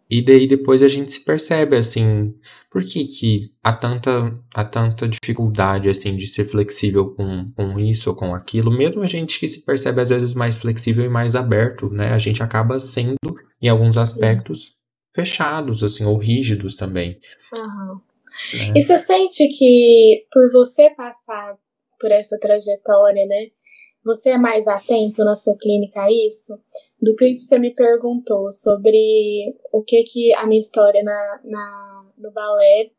[0.08, 2.34] E daí depois a gente se percebe assim,
[2.70, 8.10] por que, que há, tanta, há tanta dificuldade assim de ser flexível com, com isso
[8.10, 11.34] ou com aquilo, mesmo a gente que se percebe às vezes mais flexível e mais
[11.34, 12.12] aberto, né?
[12.12, 13.16] A gente acaba sendo,
[13.60, 14.76] em alguns aspectos,
[15.14, 17.18] fechados, assim, ou rígidos também.
[17.52, 18.00] Uhum.
[18.52, 18.72] Né?
[18.76, 21.56] E você sente que por você passar
[21.98, 23.46] por essa trajetória, né?
[24.04, 26.52] Você é mais atento na sua clínica a isso?
[27.04, 32.30] Do que você me perguntou sobre o que que a minha história na, na no
[32.30, 32.90] balé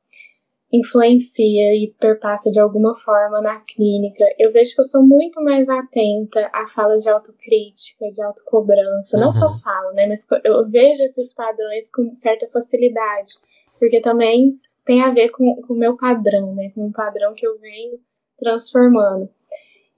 [0.72, 4.26] influencia e perpassa de alguma forma na clínica.
[4.38, 9.18] Eu vejo que eu sou muito mais atenta à fala de autocrítica, de autocobrança.
[9.18, 9.24] Uhum.
[9.24, 9.60] Não só uhum.
[9.60, 10.08] falo, né?
[10.08, 13.34] Mas eu vejo esses padrões com certa facilidade.
[13.80, 16.72] Porque também tem a ver com o meu padrão, né?
[16.76, 18.00] Com o padrão que eu venho
[18.38, 19.30] transformando.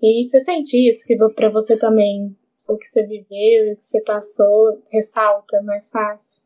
[0.01, 2.35] E você sente isso, que para você também
[2.67, 6.41] o que você viveu, o que você passou, ressalta mais fácil?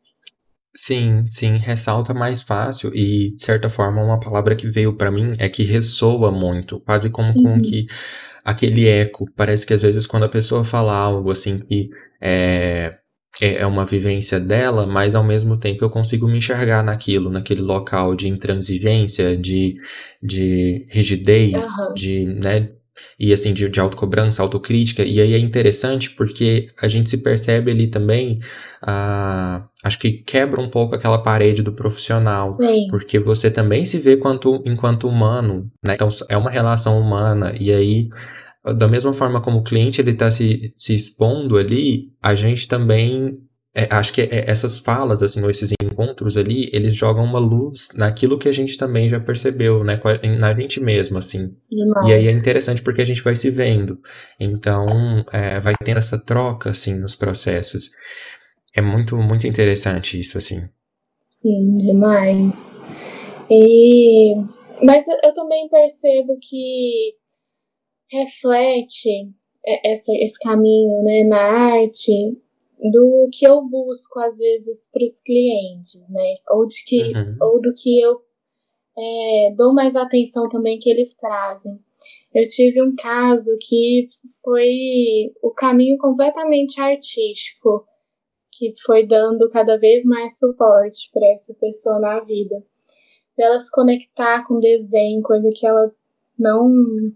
[0.74, 5.34] Sim, sim, ressalta mais fácil e, de certa forma, uma palavra que veio para mim
[5.38, 7.62] é que ressoa muito, quase como com uhum.
[7.62, 7.86] que
[8.42, 9.26] aquele eco.
[9.36, 12.96] Parece que às vezes quando a pessoa fala algo assim que é,
[13.40, 17.60] é, é uma vivência dela, mas ao mesmo tempo eu consigo me enxergar naquilo, naquele
[17.60, 19.76] local de intransigência, de,
[20.22, 21.94] de rigidez, uhum.
[21.94, 22.70] de, né,
[23.18, 27.70] e assim, de, de autocobrança, autocrítica, e aí é interessante porque a gente se percebe
[27.70, 28.40] ali também,
[28.82, 32.86] ah, acho que quebra um pouco aquela parede do profissional, Sim.
[32.90, 35.94] porque você também se vê quanto, enquanto humano, né?
[35.94, 38.08] Então é uma relação humana, e aí
[38.64, 43.38] da mesma forma como o cliente ele está se, se expondo ali, a gente também
[43.74, 47.88] é, acho que é, essas falas, assim, ou esses encontros ali, eles jogam uma luz
[47.94, 49.98] naquilo que a gente também já percebeu, né,
[50.38, 51.56] na gente mesmo, assim.
[51.70, 52.06] Demais.
[52.06, 53.98] E aí é interessante porque a gente vai se vendo.
[54.38, 57.90] Então, é, vai tendo essa troca, assim, nos processos.
[58.76, 60.60] É muito, muito interessante isso, assim.
[61.18, 62.78] Sim, demais.
[63.50, 64.34] E...
[64.84, 67.14] Mas eu também percebo que
[68.10, 69.30] reflete
[69.84, 72.36] essa, esse caminho, né, na arte,
[72.90, 76.36] do que eu busco às vezes para os clientes, né?
[76.50, 77.36] Ou de que uhum.
[77.40, 78.20] ou do que eu
[78.98, 81.78] é, dou mais atenção também que eles trazem.
[82.34, 84.08] Eu tive um caso que
[84.42, 87.86] foi o caminho completamente artístico,
[88.50, 92.62] que foi dando cada vez mais suporte para essa pessoa na vida.
[93.36, 95.90] Dela se conectar com desenho, coisa que ela
[96.42, 96.68] não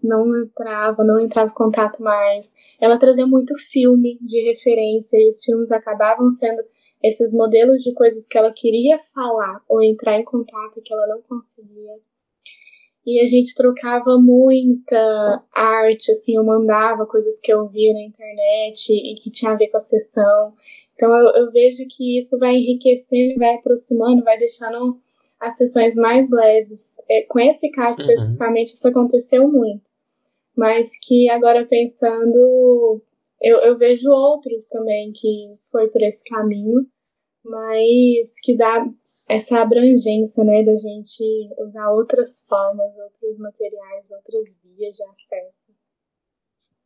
[0.03, 2.55] não entrava, não entrava em contato mais.
[2.81, 6.63] Ela trazia muito filme de referência e os filmes acabavam sendo
[7.03, 11.23] esses modelos de coisas que ela queria falar ou entrar em contato que ela não
[11.23, 11.95] conseguia.
[13.05, 18.93] E a gente trocava muita arte, assim, eu mandava coisas que eu via na internet
[18.93, 20.55] e que tinha a ver com a sessão.
[20.95, 25.01] Então eu, eu vejo que isso vai enriquecendo, vai aproximando, vai deixando
[25.41, 26.97] as sessões mais leves.
[27.11, 28.11] É, com esse caso uhum.
[28.11, 29.85] especificamente, isso aconteceu muito.
[30.57, 33.03] Mas que agora pensando,
[33.43, 36.87] eu, eu vejo outros também que foi por esse caminho,
[37.45, 38.87] mas que dá
[39.29, 41.23] essa abrangência, né, da gente
[41.59, 45.73] usar outras formas, outros materiais, outras vias de acesso.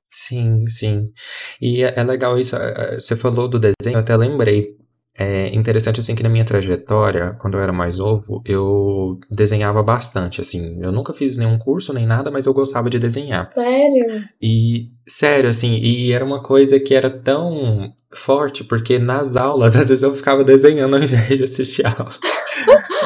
[0.09, 1.13] Sim, sim.
[1.61, 2.57] E é, é legal isso.
[2.57, 4.77] É, você falou do desenho, eu até lembrei.
[5.23, 10.41] É interessante, assim, que na minha trajetória, quando eu era mais novo, eu desenhava bastante,
[10.41, 10.79] assim.
[10.81, 13.45] Eu nunca fiz nenhum curso nem nada, mas eu gostava de desenhar.
[13.45, 14.23] Sério?
[14.41, 19.91] E, sério, assim, e era uma coisa que era tão forte, porque nas aulas, às
[19.91, 22.09] vezes eu ficava desenhando ao invés de assistir aula.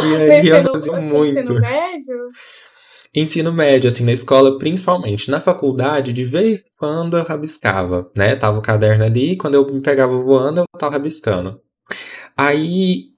[0.05, 1.40] e aí eu fazia muito.
[1.40, 2.16] Ensino médio?
[3.12, 5.33] Ensino médio, assim, na escola, principalmente.
[5.33, 8.37] Na faculdade, de vez em quando eu rabiscava, né?
[8.37, 11.63] Tava o caderno ali, quando eu me pegava voando, eu tava rabiscando.
[12.37, 13.14] Aí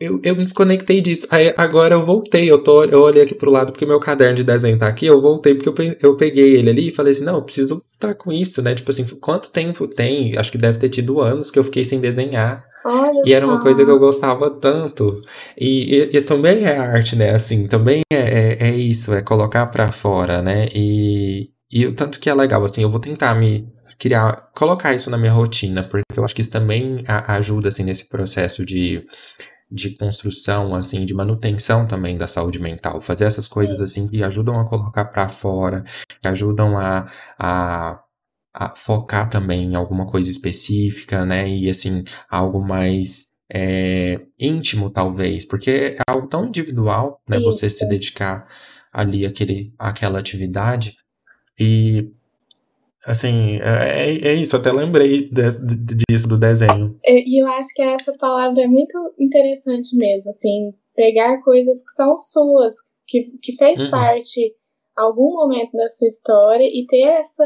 [0.00, 1.26] eu, eu me desconectei disso.
[1.30, 4.42] Aí agora eu voltei, eu, tô, eu olhei aqui pro lado porque meu caderno de
[4.42, 7.36] desenho tá aqui, eu voltei porque eu, eu peguei ele ali e falei assim, não,
[7.36, 8.74] eu preciso estar tá com isso, né?
[8.74, 10.36] Tipo assim, quanto tempo tem?
[10.38, 12.64] Acho que deve ter tido anos que eu fiquei sem desenhar.
[12.82, 15.20] Olha e era uma coisa que eu gostava tanto.
[15.56, 17.34] E, e, e também é arte, né?
[17.34, 20.68] Assim, também é, é, é isso, é colocar para fora, né?
[20.74, 23.68] E, e o tanto que é legal, assim, eu vou tentar me
[24.00, 28.08] criar, colocar isso na minha rotina, porque eu acho que isso também ajuda, assim, nesse
[28.08, 29.06] processo de,
[29.70, 33.00] de construção, assim, de manutenção também da saúde mental.
[33.02, 35.84] Fazer essas coisas, assim, que ajudam a colocar para fora,
[36.20, 38.00] que ajudam a, a,
[38.54, 45.44] a, focar também em alguma coisa específica, né, e, assim, algo mais é, íntimo, talvez,
[45.44, 47.44] porque é algo tão individual, né, isso.
[47.44, 48.48] você se dedicar
[48.90, 50.96] ali àquele, àquela atividade,
[51.58, 52.10] e
[53.04, 56.98] Assim, é, é isso, até lembrei de, de, disso do desenho.
[57.04, 61.92] É, e eu acho que essa palavra é muito interessante mesmo, assim, pegar coisas que
[61.92, 62.74] são suas,
[63.06, 63.90] que, que fez uhum.
[63.90, 64.54] parte
[64.96, 67.44] algum momento da sua história e ter essa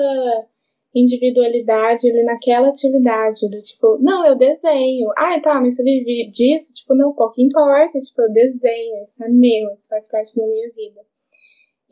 [0.94, 5.08] individualidade ali naquela atividade, do tipo, não, eu desenho.
[5.16, 6.72] Ah, tá, mas você vive disso?
[6.72, 10.70] Tipo, não, pouco importa, tipo, eu desenho, isso é meu, isso faz parte da minha
[10.70, 11.00] vida.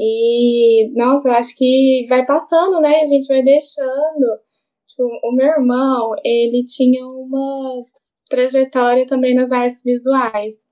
[0.04, 3.02] E, nossa, eu acho que vai passando, né?
[3.02, 4.40] A gente vai deixando.
[4.84, 7.84] Tipo, o meu irmão, ele tinha uma
[8.28, 10.66] trajetória também nas artes visuais.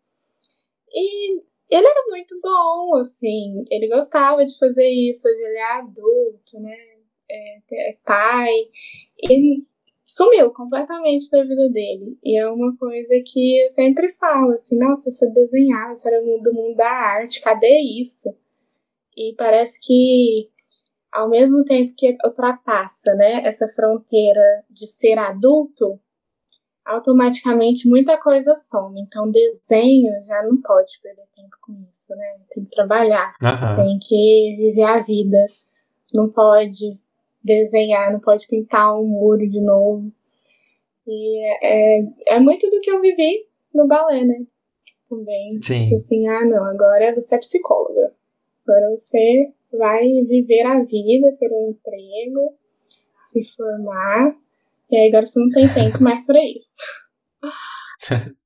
[0.92, 1.38] E
[1.70, 6.76] ele era muito bom, assim, ele gostava de fazer isso, hoje ele é adulto, né?
[7.30, 8.52] É, é pai,
[9.22, 9.62] e
[10.04, 12.18] sumiu completamente da vida dele.
[12.24, 16.52] E é uma coisa que eu sempre falo, assim, nossa, você desenhava, você era do
[16.52, 18.28] mundo da arte, cadê isso?
[19.20, 20.48] E parece que
[21.12, 26.00] ao mesmo tempo que ultrapassa, né, essa fronteira de ser adulto,
[26.86, 28.98] automaticamente muita coisa some.
[28.98, 32.38] Então, desenho já não pode perder tempo com isso, né?
[32.50, 33.84] Tem que trabalhar, uhum.
[33.84, 35.44] tem que viver a vida.
[36.14, 36.98] Não pode
[37.44, 40.10] desenhar, não pode pintar um muro de novo.
[41.06, 44.46] E é, é muito do que eu vivi no balé, né?
[45.08, 45.50] Também.
[45.62, 45.82] Sim.
[45.82, 48.14] Tipo assim, ah, não, agora você é psicóloga.
[48.70, 52.56] Agora você vai viver a vida, ter um emprego,
[53.26, 54.32] se formar
[54.88, 56.70] e aí agora você não tem tempo mais pra isso.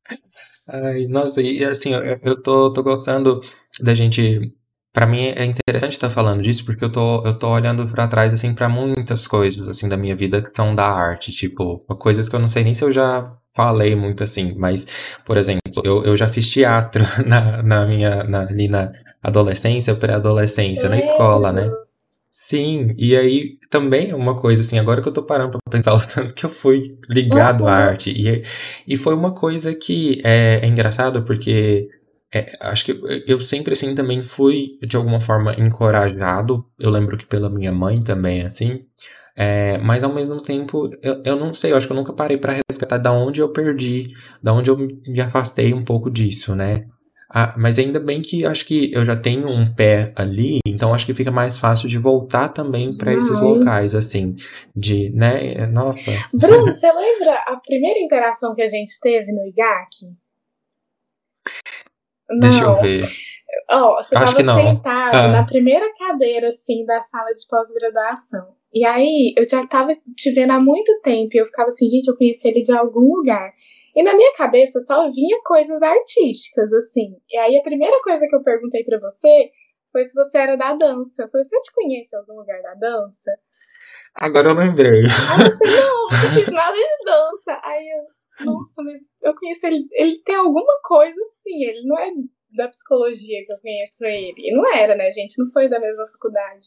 [0.67, 3.43] Ai, nossa, e assim, eu, eu tô, tô gostando
[3.81, 4.51] da gente.
[4.95, 8.33] Pra mim é interessante estar falando disso, porque eu tô, eu tô olhando para trás,
[8.33, 12.37] assim, para muitas coisas, assim, da minha vida que são da arte, tipo, coisas que
[12.37, 14.87] eu não sei nem se eu já falei muito assim, mas,
[15.27, 18.93] por exemplo, eu, eu já fiz teatro na, na minha, na, ali na
[19.25, 21.73] adolescência, pré-adolescência, na escola, né?
[22.31, 25.95] Sim, e aí também é uma coisa assim, agora que eu tô parando pra pensar
[25.95, 27.69] o tanto que eu fui ligado uhum.
[27.69, 28.11] à arte.
[28.11, 28.43] E,
[28.87, 31.89] e foi uma coisa que é, é engraçado porque
[32.33, 36.67] é, acho que eu sempre assim também fui de alguma forma encorajado.
[36.79, 38.85] Eu lembro que pela minha mãe também, assim.
[39.37, 42.37] É, mas ao mesmo tempo, eu, eu não sei, eu acho que eu nunca parei
[42.37, 46.87] para resgatar da onde eu perdi, da onde eu me afastei um pouco disso, né?
[47.31, 51.07] Ah, mas ainda bem que acho que eu já tenho um pé ali, então acho
[51.07, 54.37] que fica mais fácil de voltar também para esses locais, assim,
[54.77, 56.11] de, né, nossa.
[56.33, 60.15] Bruno, você lembra a primeira interação que a gente teve no IGAC?
[62.41, 63.03] Deixa eu ver.
[63.71, 65.29] Ó, oh, você acho tava sentado ah.
[65.29, 68.55] na primeira cadeira, assim, da sala de pós-graduação.
[68.73, 72.09] E aí, eu já tava te vendo há muito tempo e eu ficava assim, gente,
[72.09, 73.53] eu conheci ele de algum lugar.
[73.95, 77.17] E na minha cabeça só vinha coisas artísticas, assim.
[77.31, 79.51] E aí a primeira coisa que eu perguntei para você
[79.93, 81.23] foi se você era da dança.
[81.23, 83.31] Eu falei, você te conhece em algum lugar da dança?
[84.15, 85.03] Agora eu lembrei.
[85.03, 87.61] Aí você, não, não fiz nada de dança.
[87.63, 89.87] Aí eu, nossa, mas eu conheço ele.
[89.93, 92.11] Ele tem alguma coisa assim, ele não é
[92.57, 94.35] da psicologia que eu conheço ele.
[94.39, 95.07] E não era, né?
[95.07, 96.67] A gente não foi da mesma faculdade.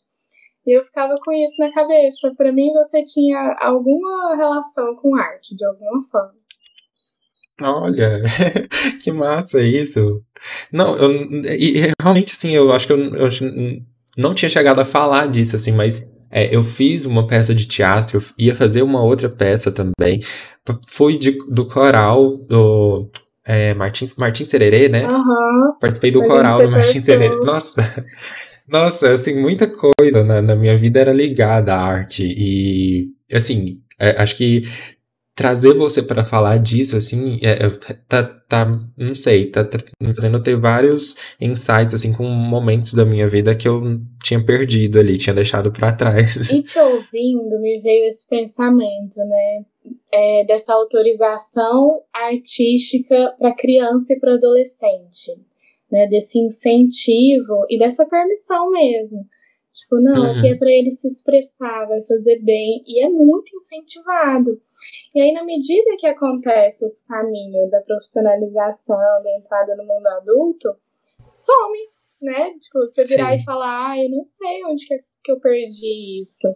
[0.65, 2.33] E eu ficava com isso na cabeça.
[2.35, 6.35] Para mim, você tinha alguma relação com arte, de alguma forma.
[7.61, 8.21] Olha,
[9.01, 10.21] que massa isso.
[10.71, 11.11] Não, eu,
[11.53, 13.29] e, realmente, assim, eu acho que eu, eu,
[14.15, 18.21] não tinha chegado a falar disso, assim, mas é, eu fiz uma peça de teatro,
[18.37, 20.21] ia fazer uma outra peça também.
[20.87, 23.09] Fui de, do coral do
[23.45, 25.07] é, Martins, Martins Sererê, né?
[25.07, 25.73] Uhum.
[25.79, 27.35] Participei do coral do Martins Sererê.
[27.37, 28.05] Nossa,
[28.67, 32.23] nossa, assim, muita coisa na, na minha vida era ligada à arte.
[32.23, 34.63] E, assim, é, acho que
[35.38, 37.69] trazer você para falar disso, assim, é, é,
[38.10, 39.78] tá, tá, não sei, tá, tá
[40.15, 45.15] fazendo ter vários insights, assim, com momentos da minha vida que eu tinha perdido ali,
[45.15, 46.38] tinha deixado para trás.
[46.50, 49.65] E te ouvindo, me veio esse pensamento, né,
[50.12, 55.39] é, dessa autorização artística para criança e para adolescente,
[55.91, 59.23] né, desse incentivo e dessa permissão mesmo
[59.77, 60.31] Tipo, não, uhum.
[60.31, 64.59] aqui é para ele se expressar, vai fazer bem, e é muito incentivado.
[65.13, 70.69] E aí, na medida que acontece esse caminho da profissionalização, da entrada no mundo adulto,
[71.31, 71.77] some,
[72.19, 72.53] né?
[72.59, 73.41] Tipo, você virar Sim.
[73.41, 76.47] e falar, ah, eu não sei onde que, que eu perdi isso.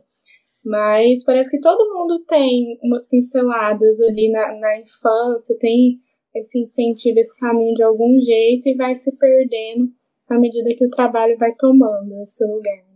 [0.65, 5.99] Mas parece que todo mundo tem umas pinceladas ali na, na infância, tem
[6.35, 9.91] esse incentivo, esse caminho de algum jeito e vai se perdendo
[10.27, 12.90] à medida que o trabalho vai tomando esse lugar.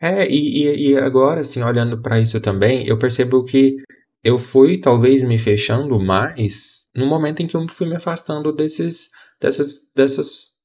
[0.00, 3.76] É, e, e, agora, assim, olhando para isso também, eu percebo que
[4.22, 9.10] eu fui talvez me fechando mais no momento em que eu fui me afastando desses,
[9.40, 10.58] dessas, dessas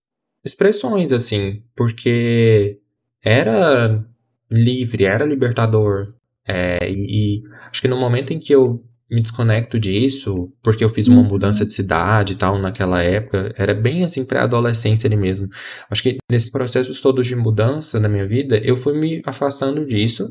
[0.43, 2.79] expressões, assim, porque
[3.23, 4.03] era
[4.49, 6.13] livre, era libertador.
[6.45, 8.83] É, e, e acho que no momento em que eu
[9.13, 11.28] me desconecto disso, porque eu fiz uma uhum.
[11.28, 15.47] mudança de cidade e tal naquela época, era bem assim pré-adolescência ali mesmo.
[15.89, 20.30] Acho que nesse processo todo de mudança na minha vida, eu fui me afastando disso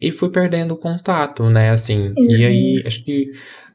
[0.00, 2.12] e fui perdendo contato, né, assim.
[2.16, 2.36] Uhum.
[2.36, 3.26] E aí, acho que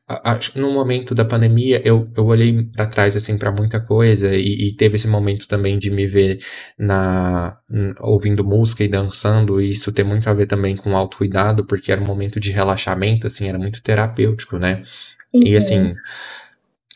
[0.08, 4.36] acho que no momento da pandemia eu, eu olhei para trás assim para muita coisa
[4.36, 6.42] e, e, teve esse momento também de me ver
[6.78, 7.58] na
[8.00, 12.00] ouvindo música e dançando e isso tem muito a ver também com autocuidado porque era
[12.00, 14.84] um momento de relaxamento assim era muito terapêutico né
[15.34, 15.42] uhum.
[15.44, 15.94] e assim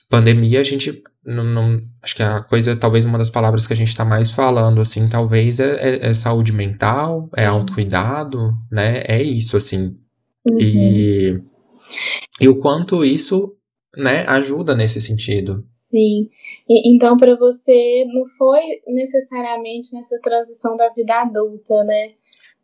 [0.08, 3.76] pandemia a gente não, não, acho que a coisa talvez uma das palavras que a
[3.76, 9.22] gente está mais falando assim talvez é, é, é, saúde mental é autocuidado né é
[9.22, 9.98] isso assim
[10.48, 10.62] uhum.
[10.62, 11.59] e
[12.40, 13.56] e o quanto isso
[13.98, 16.30] né ajuda nesse sentido sim
[16.68, 22.14] e, então para você não foi necessariamente nessa transição da vida adulta né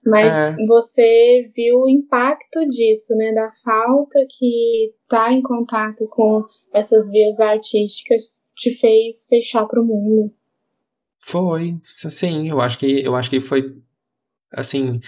[0.06, 0.56] mas é.
[0.68, 3.34] você viu o impacto disso, né?
[3.34, 9.86] Da falta que tá em contato com essas vias artísticas te fez fechar para o
[9.86, 10.32] mundo.
[11.20, 13.76] Foi, sim, eu acho que eu acho que foi
[14.52, 15.00] assim,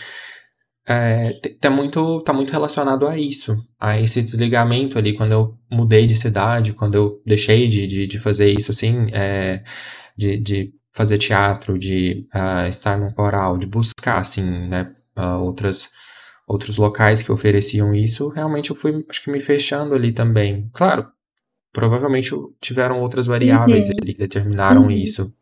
[0.88, 6.08] é, tá muito tá muito relacionado a isso, a esse desligamento ali quando eu mudei
[6.08, 9.64] de cidade, quando eu deixei de, de, de fazer isso assim, é,
[10.16, 15.90] de, de fazer teatro, de uh, estar no coral, de buscar assim, né, uh, outras
[16.48, 20.70] outros locais que ofereciam isso, realmente eu fui acho que me fechando ali também.
[20.72, 21.06] Claro,
[21.74, 22.32] provavelmente
[22.62, 23.96] tiveram outras variáveis uhum.
[23.98, 24.92] que determinaram uhum.
[24.92, 25.34] isso.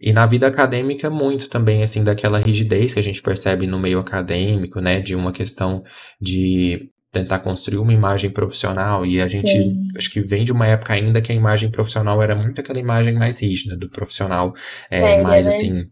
[0.00, 3.98] E na vida acadêmica, muito também, assim, daquela rigidez que a gente percebe no meio
[3.98, 5.00] acadêmico, né?
[5.00, 5.82] De uma questão
[6.20, 9.06] de tentar construir uma imagem profissional.
[9.06, 9.80] E a gente, Sim.
[9.96, 13.14] acho que vem de uma época ainda que a imagem profissional era muito aquela imagem
[13.14, 14.52] mais rígida do profissional,
[14.90, 15.52] é, mais, né?
[15.54, 15.86] assim,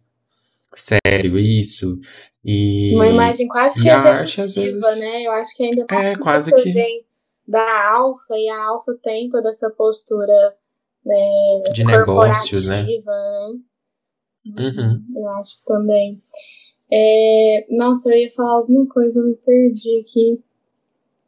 [0.74, 1.98] sério, isso.
[2.44, 5.22] E, uma imagem quase que arte, né?
[5.22, 6.72] Eu acho que ainda é, quase que...
[6.72, 7.04] vem
[7.48, 10.54] da Alfa, e a Alfa tem toda essa postura
[11.04, 12.82] né, de negócios, né?
[12.82, 12.88] né?
[14.46, 15.04] Uhum.
[15.16, 16.22] Eu acho que também.
[16.92, 20.40] É, nossa, eu ia falar alguma coisa, eu me perdi aqui,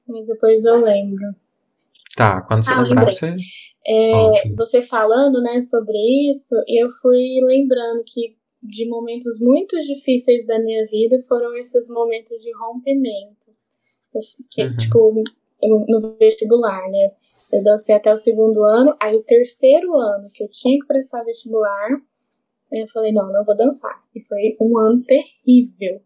[0.06, 1.34] mas depois eu lembro.
[2.16, 3.36] Tá, quando você ah, lembrar, você.
[3.86, 5.96] É, você falando, né, sobre
[6.30, 12.36] isso, eu fui lembrando que de momentos muito difíceis da minha vida foram esses momentos
[12.42, 13.54] de rompimento.
[14.50, 14.76] Que, uhum.
[14.76, 15.24] Tipo,
[15.62, 17.12] no vestibular, né?
[17.52, 21.22] Eu dancei até o segundo ano, aí o terceiro ano que eu tinha que prestar
[21.22, 21.90] vestibular,
[22.70, 24.02] eu falei, não, não vou dançar.
[24.14, 26.00] E foi um ano terrível.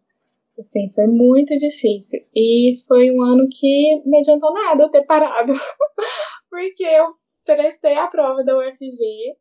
[0.58, 2.20] Assim, foi muito difícil.
[2.34, 5.52] E foi um ano que não adiantou nada eu ter parado.
[6.50, 9.36] Porque eu prestei a prova da UFG,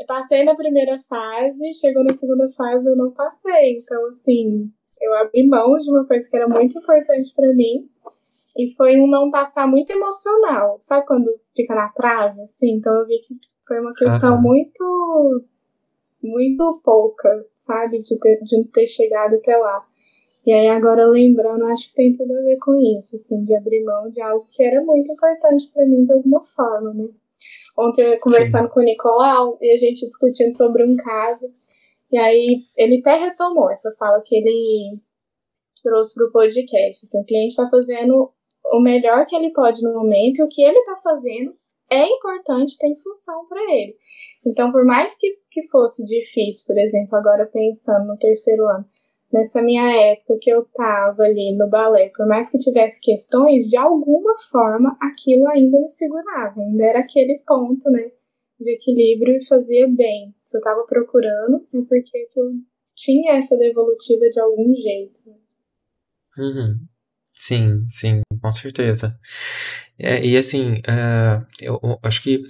[0.00, 3.78] eu passei na primeira fase, chegou na segunda fase eu não passei.
[3.78, 7.88] Então, assim, eu abri mão de uma coisa que era muito importante para mim
[8.56, 10.76] e foi um não passar muito emocional.
[10.80, 12.72] Sabe quando fica na trave, assim?
[12.74, 13.34] Então eu vi que
[13.66, 15.44] foi uma questão muito,
[16.22, 18.00] muito pouca, sabe?
[18.00, 19.86] De, ter, de ter chegado até lá.
[20.46, 23.84] E aí agora lembrando, acho que tem tudo a ver com isso, assim, de abrir
[23.84, 27.08] mão de algo que era muito importante para mim de alguma forma, né?
[27.78, 28.72] Ontem eu conversando Sim.
[28.72, 31.46] com o Nicolau e a gente discutindo sobre um caso.
[32.10, 34.98] E aí ele até retomou essa fala que ele
[35.82, 37.06] trouxe para o podcast.
[37.06, 38.32] Assim, o cliente está fazendo
[38.72, 41.54] o melhor que ele pode no momento e o que ele está fazendo
[41.90, 43.96] é importante, tem função para ele.
[44.44, 48.84] Então, por mais que, que fosse difícil, por exemplo, agora pensando no terceiro ano,
[49.32, 53.76] nessa minha época que eu tava ali no balé, por mais que tivesse questões, de
[53.76, 58.10] alguma forma aquilo ainda me segurava, ainda era aquele ponto, né,
[58.60, 60.34] de equilíbrio e fazia bem.
[60.42, 62.52] Se eu tava procurando, é porque eu
[62.94, 65.20] tinha essa devolutiva de algum jeito.
[66.36, 66.78] Uhum.
[67.30, 69.18] Sim, sim, com certeza.
[69.98, 72.42] É, e assim, uh, eu, eu acho que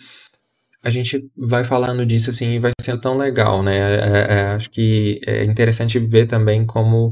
[0.83, 3.77] a gente vai falando disso assim e vai sendo tão legal, né?
[3.97, 7.11] É, é, acho que é interessante ver também como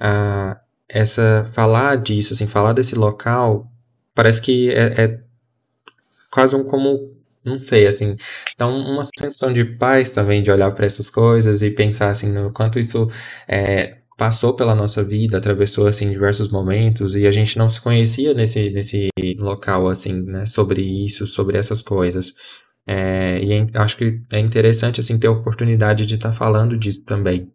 [0.00, 0.56] uh,
[0.88, 3.70] essa falar disso, assim, falar desse local,
[4.14, 5.20] parece que é, é
[6.30, 7.14] quase um como
[7.44, 8.16] não sei, assim,
[8.58, 12.52] dá uma sensação de paz também de olhar para essas coisas e pensar assim no
[12.52, 13.08] quanto isso
[13.46, 18.32] é, passou pela nossa vida, atravessou assim diversos momentos e a gente não se conhecia
[18.32, 19.08] nesse nesse
[19.38, 22.34] local assim, né, sobre isso, sobre essas coisas.
[22.86, 26.78] É, e é, acho que é interessante assim ter a oportunidade de estar tá falando
[26.78, 27.50] disso também.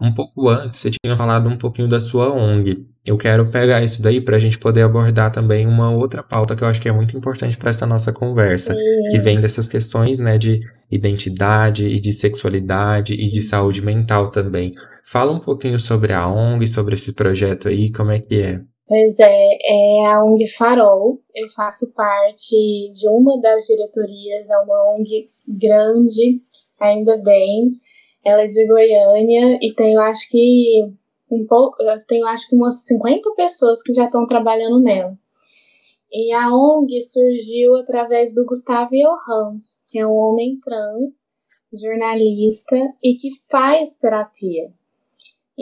[0.00, 2.84] Um pouco antes, você tinha falado um pouquinho da sua ONG.
[3.04, 6.64] Eu quero pegar isso daí para a gente poder abordar também uma outra pauta que
[6.64, 8.74] eu acho que é muito importante para essa nossa conversa,
[9.10, 14.74] que vem dessas questões né, de identidade e de sexualidade e de saúde mental também.
[15.12, 18.62] Fala um pouquinho sobre a ONG, sobre esse projeto aí, como é que é?
[18.88, 21.20] Pois é, é a ONG Farol.
[21.34, 22.56] Eu faço parte
[22.94, 26.40] de uma das diretorias, é uma ONG grande,
[26.80, 27.72] ainda bem.
[28.24, 30.90] Ela é de Goiânia e tem, eu acho que
[31.30, 35.14] um pouco, eu tenho acho que umas 50 pessoas que já estão trabalhando nela.
[36.10, 41.26] E a ONG surgiu através do Gustavo Johan, que é um homem trans,
[41.70, 44.72] jornalista e que faz terapia.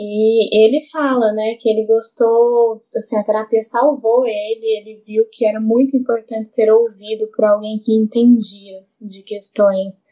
[0.03, 5.45] E ele fala, né, que ele gostou, assim, a terapia salvou ele, ele viu que
[5.45, 10.03] era muito importante ser ouvido por alguém que entendia de questões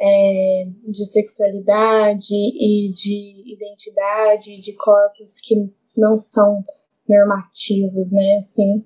[0.00, 5.54] é, de sexualidade e de identidade, de corpos que
[5.94, 6.64] não são
[7.06, 8.82] normativos, né, assim.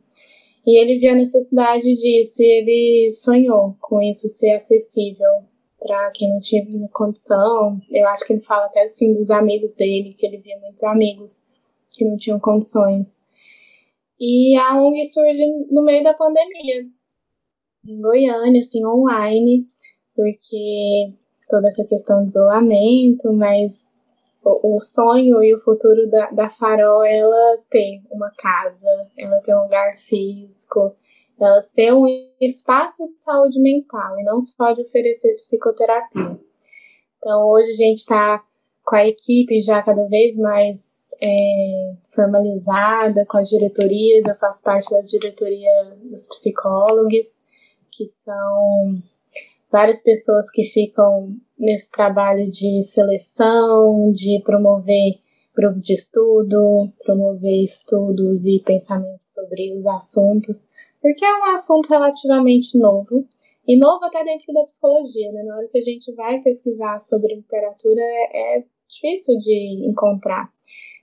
[0.66, 5.44] E ele viu a necessidade disso e ele sonhou com isso ser acessível
[5.81, 7.81] para quem não tinha condição.
[7.91, 11.43] Eu acho que ele fala até assim dos amigos dele, que ele via muitos amigos
[11.91, 13.18] que não tinham condições.
[14.18, 16.87] E a ONG surge no meio da pandemia,
[17.87, 19.66] em Goiânia, assim, online,
[20.14, 21.14] porque
[21.49, 23.91] toda essa questão de isolamento, mas
[24.45, 29.55] o, o sonho e o futuro da, da Farol ela ter uma casa, ela ter
[29.55, 30.95] um lugar físico,
[31.45, 32.07] ela ser um
[32.41, 36.38] espaço de saúde mental e não só de oferecer psicoterapia.
[37.18, 38.45] Então, hoje a gente está
[38.84, 44.26] com a equipe já cada vez mais é, formalizada, com as diretorias.
[44.26, 47.41] Eu faço parte da diretoria dos psicólogos,
[47.93, 49.03] que são
[49.70, 55.18] várias pessoas que ficam nesse trabalho de seleção, de promover
[55.55, 60.68] grupo de estudo, promover estudos e pensamentos sobre os assuntos
[61.01, 63.26] porque é um assunto relativamente novo,
[63.66, 65.42] e novo até dentro da psicologia, né?
[65.44, 70.51] Na hora que a gente vai pesquisar sobre literatura, é, é difícil de encontrar.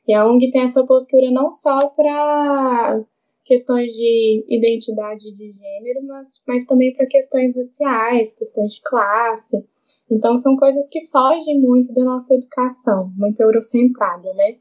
[0.08, 3.04] E a ONG tem essa postura não só para
[3.46, 9.66] questões de identidade de gênero, mas, mas também para questões raciais, questões de classe.
[10.12, 14.58] Então, são coisas que fogem muito da nossa educação, muito eurocentrada, né?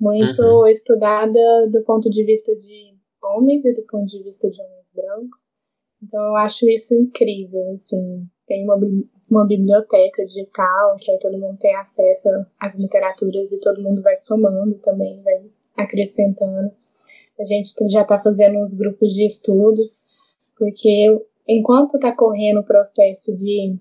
[0.00, 0.66] Muito uhum.
[0.66, 5.52] estudada do ponto de vista de homens e do ponto de vista de homens brancos.
[6.02, 8.76] Então eu acho isso incrível, assim, tem uma,
[9.30, 12.28] uma biblioteca digital que aí todo mundo tem acesso
[12.60, 15.42] às literaturas e todo mundo vai somando também, vai
[15.76, 16.70] acrescentando.
[17.38, 20.02] A gente já está fazendo uns grupos de estudos,
[20.56, 23.76] porque enquanto está correndo o processo de,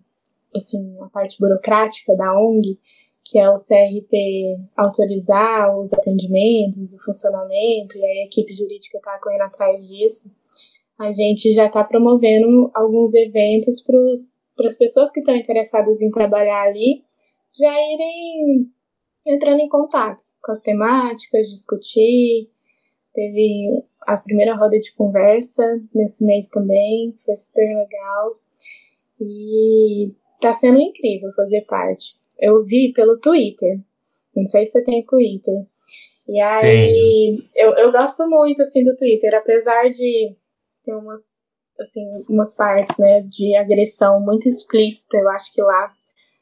[0.56, 2.78] assim, a parte burocrática da ONG,
[3.26, 9.42] que é o CRP autorizar os atendimentos, o funcionamento, e a equipe jurídica está correndo
[9.42, 10.32] atrás disso,
[11.00, 13.84] a gente já está promovendo alguns eventos
[14.56, 17.04] para as pessoas que estão interessadas em trabalhar ali
[17.58, 18.70] já irem
[19.26, 22.50] entrando em contato com as temáticas, discutir.
[23.14, 25.64] Teve a primeira roda de conversa
[25.94, 28.40] nesse mês também, foi super legal.
[29.20, 33.80] E está sendo incrível fazer parte eu vi pelo Twitter.
[34.36, 35.66] Não sei se você tem Twitter.
[36.28, 40.36] E aí, eu, eu gosto muito, assim, do Twitter, apesar de
[40.84, 41.22] ter umas,
[41.80, 45.94] assim, umas partes, né, de agressão muito explícita, eu acho que lá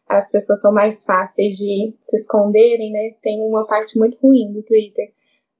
[0.07, 4.63] as pessoas são mais fáceis de se esconderem, né, tem uma parte muito ruim do
[4.63, 5.13] Twitter.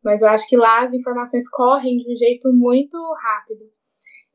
[0.04, 3.70] Mas eu acho que lá as informações correm de um jeito muito rápido.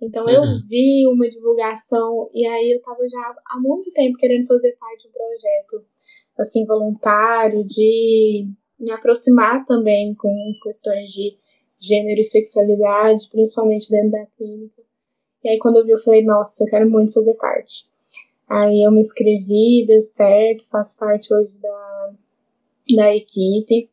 [0.01, 0.31] Então uhum.
[0.31, 5.03] eu vi uma divulgação e aí eu tava já há muito tempo querendo fazer parte
[5.03, 5.85] de um projeto
[6.39, 8.47] assim voluntário de
[8.79, 10.33] me aproximar também com
[10.63, 11.37] questões de
[11.81, 14.83] gênero e sexualidade, principalmente dentro da clínica.
[15.43, 17.89] E aí quando eu vi eu falei, nossa, eu quero muito fazer parte.
[18.49, 22.13] Aí eu me inscrevi, deu certo, faço parte hoje da,
[22.97, 23.91] da equipe.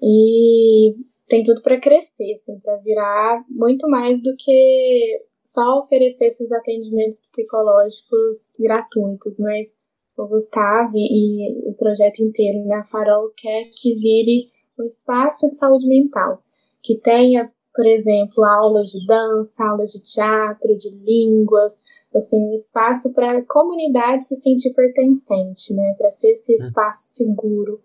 [0.00, 0.94] E
[1.26, 5.22] tem tudo para crescer, assim, para virar muito mais do que
[5.52, 9.76] só oferecer esses atendimentos psicológicos gratuitos, mas
[10.16, 15.56] o Gustavo e o projeto inteiro, né, a Farol quer que vire um espaço de
[15.56, 16.42] saúde mental,
[16.82, 21.82] que tenha, por exemplo, aulas de dança, aulas de teatro, de línguas,
[22.14, 26.56] assim, um espaço para a comunidade se sentir pertencente, né, para ser esse hum.
[26.56, 27.80] espaço seguro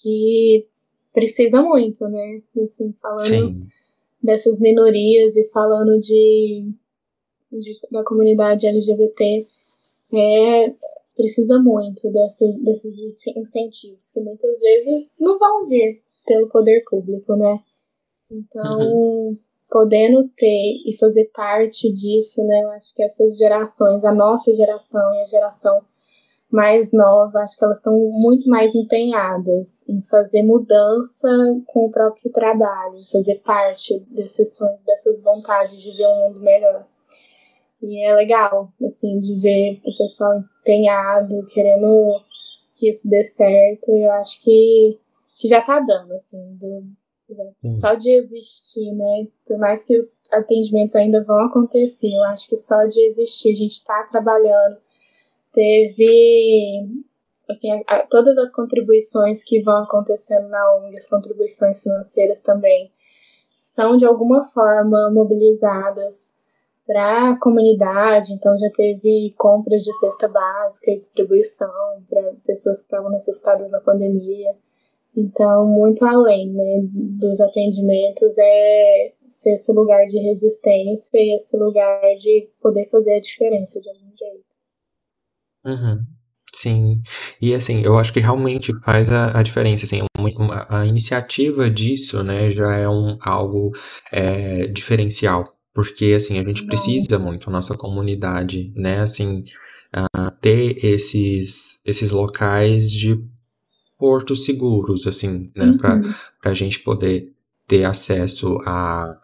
[0.00, 0.66] que
[1.12, 3.60] precisa muito, né, assim, falando Sim
[4.22, 6.70] dessas minorias e falando de,
[7.52, 9.46] de da comunidade LGBT,
[10.12, 10.74] é,
[11.16, 17.58] precisa muito desses incentivos que muitas vezes não vão vir pelo poder público, né?
[18.30, 19.38] Então, uhum.
[19.70, 22.62] podendo ter e fazer parte disso, né?
[22.62, 25.80] Eu acho que essas gerações, a nossa geração e a geração
[26.50, 31.28] mais nova, acho que elas estão muito mais empenhadas em fazer mudança
[31.66, 36.86] com o próprio trabalho, fazer parte desses sonhos, dessas vontades de ver um mundo melhor.
[37.82, 42.20] E é legal, assim, de ver o pessoal empenhado, querendo
[42.76, 43.90] que isso dê certo.
[43.90, 44.98] Eu acho que,
[45.38, 46.82] que já tá dando, assim, do,
[47.30, 47.44] já,
[47.80, 49.28] só de existir, né?
[49.46, 53.54] Por mais que os atendimentos ainda vão acontecer, eu acho que só de existir, a
[53.54, 54.78] gente tá trabalhando
[55.52, 56.86] Teve
[57.48, 62.92] assim, a, a, todas as contribuições que vão acontecendo na ONG, as contribuições financeiras também,
[63.58, 66.36] são de alguma forma mobilizadas
[66.86, 72.84] para a comunidade, então já teve compras de cesta básica e distribuição para pessoas que
[72.84, 74.56] estavam necessitadas na pandemia.
[75.14, 82.00] Então, muito além né, dos atendimentos, é ser esse lugar de resistência e esse lugar
[82.16, 84.47] de poder fazer a diferença de algum jeito.
[85.64, 86.04] Uhum.
[86.54, 87.02] Sim,
[87.42, 91.70] e assim, eu acho que realmente faz a, a diferença, assim, uma, uma, a iniciativa
[91.70, 93.70] disso, né, já é um, algo
[94.10, 99.44] é, diferencial, porque, assim, a gente precisa muito, nossa comunidade, né, assim,
[99.94, 103.22] uh, ter esses, esses locais de
[103.98, 105.76] portos seguros, assim, né, uhum.
[105.76, 107.30] para a gente poder
[107.66, 109.20] ter acesso a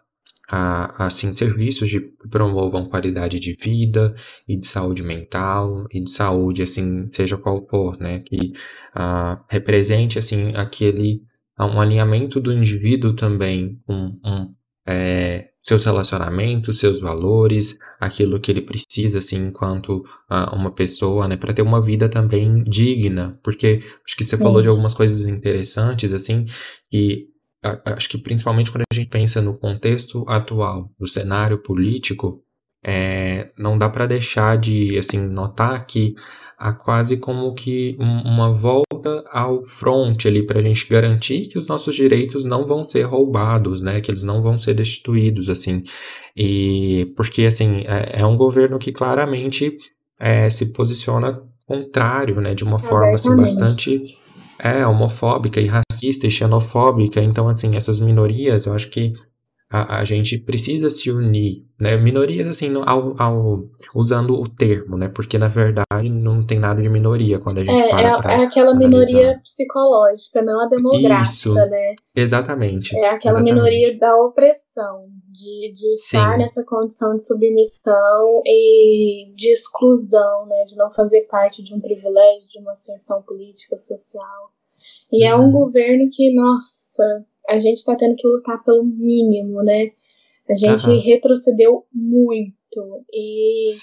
[0.49, 4.13] a, assim, serviços que promovam qualidade de vida
[4.47, 8.53] e de saúde mental e de saúde, assim, seja qual for, né, que
[8.95, 11.21] uh, represente, assim, aquele,
[11.59, 14.53] um alinhamento do indivíduo também com um,
[14.87, 21.35] é, seus relacionamentos, seus valores, aquilo que ele precisa, assim, enquanto uh, uma pessoa, né,
[21.35, 26.13] para ter uma vida também digna, porque acho que você falou de algumas coisas interessantes,
[26.13, 26.45] assim,
[26.91, 27.29] e
[27.85, 32.41] acho que principalmente quando a gente pensa no contexto atual do cenário político,
[32.83, 36.15] é, não dá para deixar de assim notar que
[36.57, 41.67] há quase como que uma volta ao front ali para a gente garantir que os
[41.67, 44.01] nossos direitos não vão ser roubados, né?
[44.01, 45.81] Que eles não vão ser destituídos, assim.
[46.35, 49.75] E porque assim é, é um governo que claramente
[50.19, 52.53] é, se posiciona contrário, né?
[52.53, 54.01] De uma forma assim, bastante
[54.59, 57.21] é, homofóbica e racista e xenofóbica.
[57.21, 59.13] Então, assim, essas minorias, eu acho que
[59.69, 61.97] a, a gente precisa se unir, né?
[61.97, 63.63] Minorias, assim, ao, ao,
[63.95, 65.09] usando o termo, né?
[65.09, 68.45] Porque, na verdade, não tem nada de minoria quando a gente é, para é, É
[68.45, 68.89] aquela analisar.
[68.89, 71.95] minoria psicológica, não a demográfica, Isso, né?
[72.15, 72.95] Exatamente.
[72.95, 73.53] É aquela exatamente.
[73.53, 76.37] minoria da opressão, de, de estar Sim.
[76.37, 80.63] nessa condição de submissão e de exclusão, né?
[80.65, 84.51] De não fazer parte de um privilégio, de uma ascensão política, social.
[85.11, 85.51] E é um uhum.
[85.51, 89.91] governo que, nossa, a gente está tendo que lutar pelo mínimo, né?
[90.49, 91.01] A gente uhum.
[91.01, 93.73] retrocedeu muito e,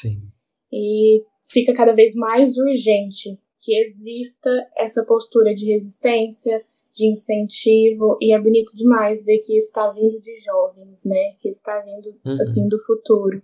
[0.73, 8.35] e fica cada vez mais urgente que exista essa postura de resistência, de incentivo, e
[8.35, 11.35] é bonito demais ver que isso está vindo de jovens, né?
[11.41, 12.41] Que isso está vindo, uhum.
[12.41, 13.43] assim, do futuro.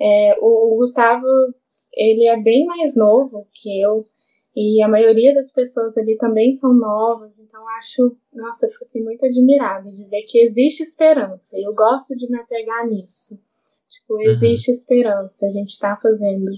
[0.00, 1.26] É, o, o Gustavo,
[1.92, 4.06] ele é bem mais novo que eu,
[4.56, 9.02] e a maioria das pessoas ali também são novas, então acho, nossa, eu fico assim,
[9.02, 11.58] muito admirada de ver que existe esperança.
[11.58, 13.36] E eu gosto de me apegar nisso.
[13.88, 14.20] Tipo, uhum.
[14.30, 14.74] existe uhum.
[14.74, 16.52] esperança, a gente está fazendo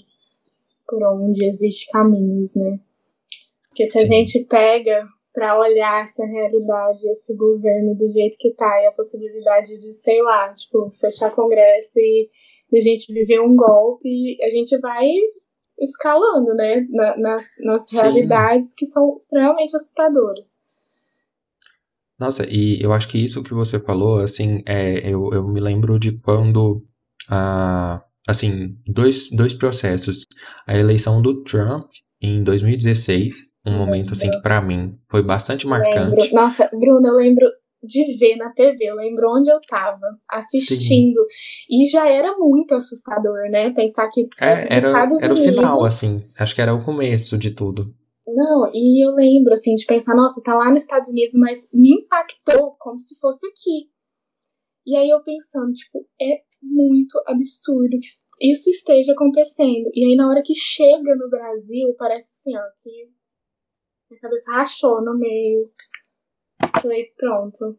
[0.87, 2.79] por onde existe caminhos, né?
[3.69, 4.05] Porque se Sim.
[4.05, 8.93] a gente pega para olhar essa realidade, esse governo do jeito que tá, e a
[8.93, 12.31] possibilidade de, sei lá, tipo, fechar congresso e
[12.75, 15.07] a gente viver um golpe, a gente vai
[15.79, 20.59] escalando, né, na, nas, nas realidades que são extremamente assustadoras.
[22.19, 25.99] Nossa, e eu acho que isso que você falou, assim, é, eu, eu me lembro
[25.99, 26.83] de quando,
[27.29, 30.27] ah, assim, dois, dois processos.
[30.67, 36.23] A eleição do Trump em 2016, um momento, assim, que pra mim foi bastante marcante.
[36.23, 36.35] Lembro.
[36.35, 37.47] Nossa, Bruno, eu lembro
[37.87, 38.85] de ver na TV.
[38.85, 41.21] Eu lembro onde eu tava assistindo.
[41.21, 41.83] Sim.
[41.83, 43.71] E já era muito assustador, né?
[43.71, 45.53] Pensar que é, era, Estados era Unidos...
[45.53, 46.25] o sinal, assim.
[46.39, 47.95] Acho que era o começo de tudo.
[48.27, 52.03] Não, e eu lembro, assim, de pensar, nossa, tá lá nos Estados Unidos, mas me
[52.03, 53.89] impactou como se fosse aqui.
[54.85, 58.09] E aí eu pensando, tipo, é muito absurdo que
[58.51, 59.91] isso esteja acontecendo.
[59.95, 63.09] E aí na hora que chega no Brasil, parece assim, ó, que
[64.11, 65.71] minha cabeça rachou no meio.
[66.81, 67.77] Falei, pronto.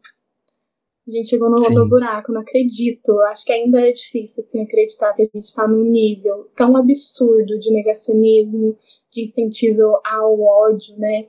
[1.06, 3.18] A gente chegou no, no buraco, não acredito.
[3.22, 7.58] Acho que ainda é difícil, assim, acreditar que a gente está num nível tão absurdo
[7.58, 8.76] de negacionismo,
[9.10, 11.26] de incentivo ao ódio, né?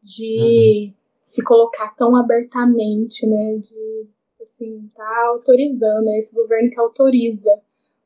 [0.00, 0.94] De uhum.
[1.20, 3.58] se colocar tão abertamente, né?
[3.58, 4.06] De,
[4.40, 7.50] assim, tá autorizando, é esse governo que autoriza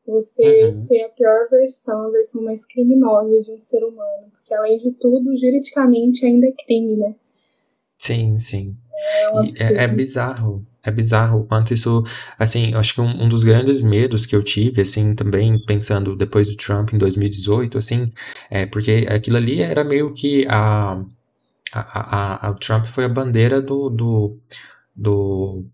[0.06, 0.72] você uhum.
[0.72, 4.30] ser a pior versão, a versão mais criminosa de um ser humano.
[4.32, 7.14] Porque, além de tudo, juridicamente ainda é crime, né?
[7.98, 8.74] Sim, sim.
[9.00, 10.66] É, um é, é, bizarro.
[10.82, 12.04] É bizarro o quanto isso,
[12.38, 16.48] assim, acho que um, um, dos grandes medos que eu tive, assim, também pensando depois
[16.48, 18.12] do Trump em 2018, assim,
[18.50, 21.02] é porque aquilo ali era meio que a,
[21.72, 24.38] a, a, a o Trump foi a bandeira do, do,
[24.96, 25.64] do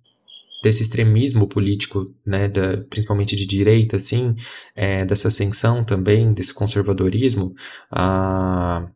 [0.63, 4.35] desse extremismo político, né, da, principalmente de direita, assim,
[4.75, 7.55] é, dessa ascensão também, desse conservadorismo,
[7.91, 8.89] ah,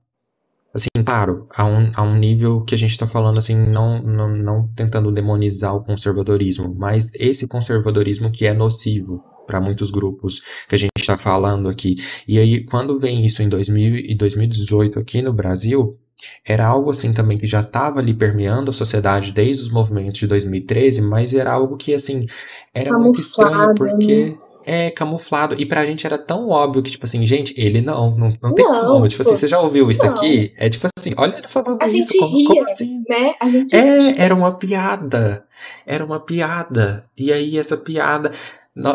[0.73, 4.29] Assim, claro, a um, a um nível que a gente está falando, assim, não, não,
[4.29, 10.77] não tentando demonizar o conservadorismo, mas esse conservadorismo que é nocivo para muitos grupos que
[10.77, 11.97] a gente está falando aqui.
[12.27, 15.99] E aí, quando vem isso em 2000 e 2018 aqui no Brasil,
[16.45, 20.27] era algo assim também que já estava ali permeando a sociedade desde os movimentos de
[20.29, 22.27] 2013, mas era algo que, assim,
[22.73, 24.25] era Camuflado, muito estranho, porque...
[24.27, 24.50] Né?
[24.71, 25.57] É camuflado.
[25.59, 28.65] E pra gente era tão óbvio que, tipo assim, gente, ele não, não, não tem
[28.65, 29.09] não, como.
[29.09, 30.13] Tipo assim, você já ouviu isso não.
[30.13, 30.55] aqui?
[30.57, 33.03] É tipo assim, olha ele falando a isso, como, ria, como assim?
[33.09, 33.35] Né?
[33.41, 34.15] A gente é, ria.
[34.17, 35.45] era uma piada.
[35.85, 37.05] Era uma piada.
[37.19, 38.31] E aí essa piada.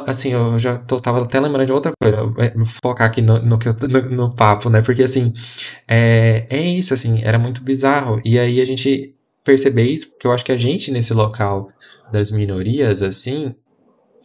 [0.08, 3.60] assim, eu já tô, tava até lembrando de outra coisa, é, focar aqui no, no,
[3.60, 4.82] no, no papo, né?
[4.82, 5.34] Porque assim,
[5.86, 8.22] é, é isso, assim, era muito bizarro.
[8.24, 9.14] E aí a gente
[9.44, 11.70] perceber isso, porque eu acho que a gente nesse local
[12.14, 13.54] das minorias, assim,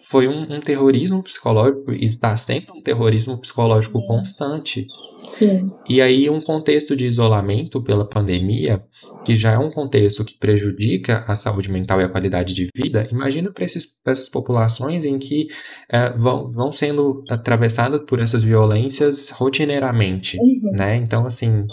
[0.09, 4.87] foi um, um, terrorismo psicológico e está sendo um terrorismo psicológico constante.
[5.29, 5.71] Sim.
[5.89, 8.83] E aí um contexto de isolamento pela pandemia,
[9.25, 13.07] que já é um contexto que prejudica a saúde mental e a qualidade de vida,
[13.13, 15.49] imagina para essas populações em que
[15.89, 20.73] é, vão, vão sendo atravessadas por essas violências rotineiramente, uhum.
[20.73, 20.97] né?
[20.97, 21.67] Então, assim...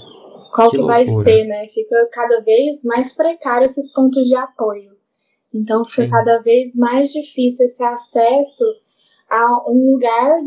[0.53, 1.67] Qual que, que vai ser, né?
[1.67, 4.96] Fica cada vez mais precário esses pontos de apoio.
[5.57, 6.09] Então fica Sim.
[6.09, 8.63] cada vez mais difícil esse acesso
[9.29, 10.39] a um lugar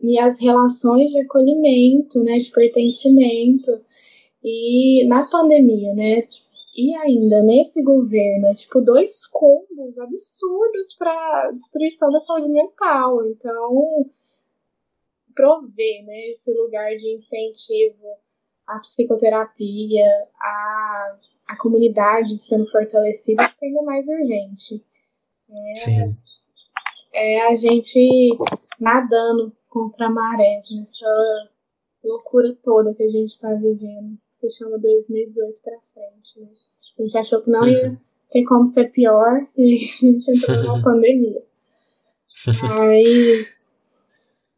[0.00, 3.70] e as relações de acolhimento, né, de pertencimento.
[4.42, 6.26] E na pandemia, né,
[6.76, 13.26] e ainda nesse governo, é tipo dois combos absurdos para destruição da saúde mental.
[13.26, 14.06] Então,
[15.34, 18.16] prover, né, esse lugar de incentivo
[18.66, 20.06] à psicoterapia,
[20.40, 21.18] a
[21.52, 24.82] a comunidade sendo fortalecida fica ainda mais urgente.
[25.50, 26.16] É, Sim.
[27.12, 28.38] é a gente
[28.80, 31.06] nadando contra a maré nessa
[32.02, 36.40] loucura toda que a gente está vivendo, que se chama 2018 para frente.
[36.40, 36.48] Né?
[36.98, 37.96] A gente achou que não ia uhum.
[38.30, 41.42] ter como ser pior e a gente entrou numa pandemia.
[42.46, 43.46] Mas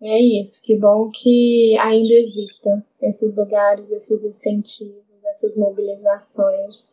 [0.01, 6.93] é isso, que bom que ainda existam esses lugares, esses incentivos essas mobilizações,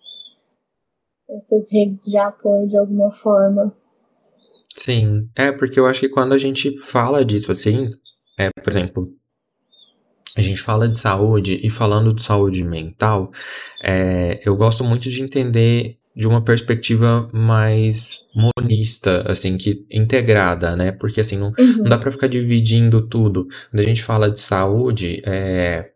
[1.30, 3.74] essas redes de apoio de alguma forma.
[4.76, 7.92] Sim, é porque eu acho que quando a gente fala disso assim,
[8.38, 9.14] é, por exemplo,
[10.36, 13.32] a gente fala de saúde e falando de saúde mental,
[13.84, 20.92] é, eu gosto muito de entender de uma perspectiva mais monista, assim, que integrada, né?
[20.92, 21.78] Porque assim, não, uhum.
[21.78, 23.48] não dá para ficar dividindo tudo.
[23.70, 25.91] Quando a gente fala de saúde, é,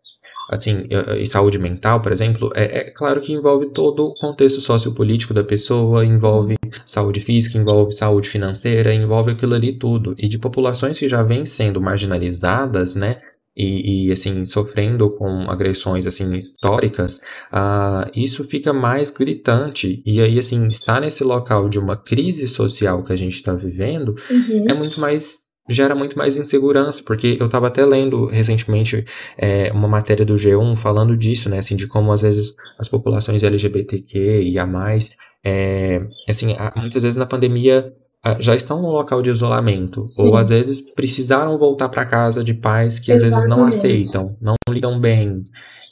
[0.48, 0.86] assim,
[1.18, 5.44] e saúde mental, por exemplo, é, é, claro que envolve todo o contexto sociopolítico da
[5.44, 10.14] pessoa, envolve saúde física, envolve saúde financeira, envolve aquilo ali tudo.
[10.18, 13.20] E de populações que já vêm sendo marginalizadas, né,
[13.56, 20.38] e, e, assim sofrendo com agressões assim históricas, uh, isso fica mais gritante e aí
[20.38, 24.66] assim estar nesse local de uma crise social que a gente está vivendo uhum.
[24.68, 29.04] é muito mais gera muito mais insegurança, porque eu estava até lendo recentemente
[29.36, 33.42] é, uma matéria do G1 falando disso, né, assim, de como às vezes as populações
[33.42, 37.92] LGBTQ e a mais, é, assim, muitas vezes na pandemia
[38.40, 40.26] já estão no local de isolamento, Sim.
[40.26, 43.38] ou às vezes precisaram voltar para casa de pais que Exatamente.
[43.38, 45.44] às vezes não aceitam, não lidam bem.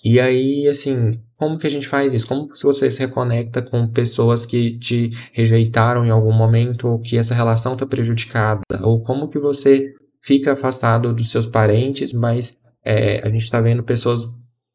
[0.05, 2.27] E aí, assim, como que a gente faz isso?
[2.27, 7.17] Como se você se reconecta com pessoas que te rejeitaram em algum momento ou que
[7.17, 8.61] essa relação está prejudicada?
[8.83, 13.83] Ou como que você fica afastado dos seus parentes, mas é, a gente está vendo
[13.83, 14.27] pessoas,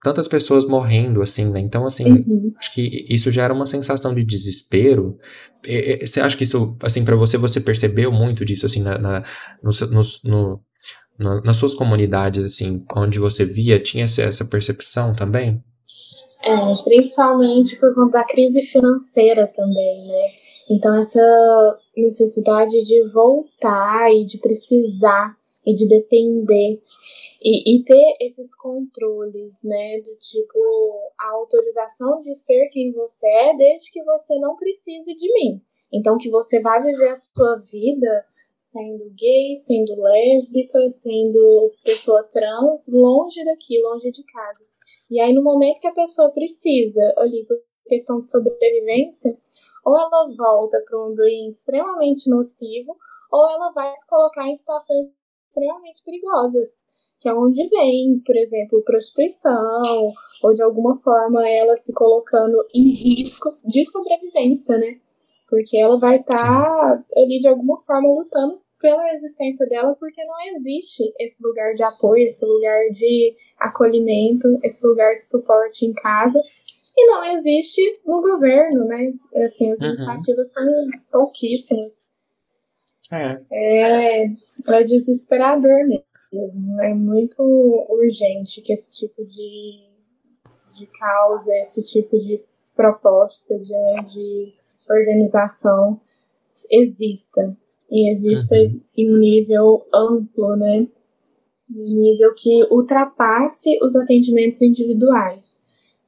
[0.03, 1.59] tantas pessoas morrendo, assim, né?
[1.59, 2.53] Então, assim, uhum.
[2.57, 5.17] acho que isso gera uma sensação de desespero.
[6.01, 9.23] Você acha que isso, assim, para você, você percebeu muito disso, assim, na, na
[9.61, 10.61] no, no, no,
[11.19, 15.61] nas suas comunidades, assim, onde você via, tinha essa percepção também?
[16.41, 20.31] É, principalmente por conta da crise financeira também, né?
[20.69, 21.19] Então, essa
[21.97, 26.81] necessidade de voltar e de precisar e de depender
[27.41, 29.97] e, e, ter esses controles, né?
[29.97, 30.59] Do tipo,
[31.19, 35.61] a autorização de ser quem você é desde que você não precise de mim.
[35.91, 38.25] Então, que você vai viver a sua vida
[38.71, 44.63] sendo gay, sendo lésbica, sendo pessoa trans, longe daqui, longe de casa.
[45.09, 47.57] E aí, no momento que a pessoa precisa, ali, por
[47.87, 49.35] questão de sobrevivência,
[49.83, 52.95] ou ela volta para um ambiente extremamente nocivo,
[53.31, 55.07] ou ela vai se colocar em situações
[55.47, 56.69] extremamente perigosas,
[57.19, 60.13] que é onde vem, por exemplo, prostituição,
[60.43, 64.99] ou de alguma forma ela se colocando em riscos de sobrevivência, né?
[65.49, 70.35] Porque ela vai estar tá ali de alguma forma lutando pela existência dela, porque não
[70.55, 76.41] existe esse lugar de apoio, esse lugar de acolhimento, esse lugar de suporte em casa,
[76.95, 79.13] e não existe no governo, né?
[79.43, 79.87] Assim, as uhum.
[79.87, 80.65] iniciativas são
[81.11, 82.07] pouquíssimas.
[83.11, 83.41] É.
[83.51, 84.25] é.
[84.67, 86.81] É desesperador mesmo.
[86.81, 87.41] É muito
[87.89, 89.89] urgente que esse tipo de,
[90.77, 92.43] de causa, esse tipo de
[92.75, 93.73] proposta de,
[94.13, 94.53] de
[94.95, 95.99] organização
[96.71, 97.57] exista.
[97.89, 98.81] E exista uhum.
[98.95, 100.87] em um nível amplo, né?
[101.75, 105.61] Um nível que ultrapasse os atendimentos individuais.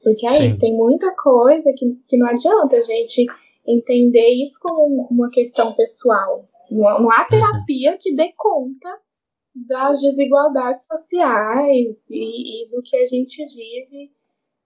[0.04, 0.46] Porque é Sim.
[0.46, 3.26] isso, tem muita coisa que, que não adianta a gente
[3.68, 6.48] entender isso como uma questão pessoal.
[6.70, 8.90] Não, não há terapia que dê conta
[9.54, 14.12] das desigualdades sociais e, e, do que a gente vive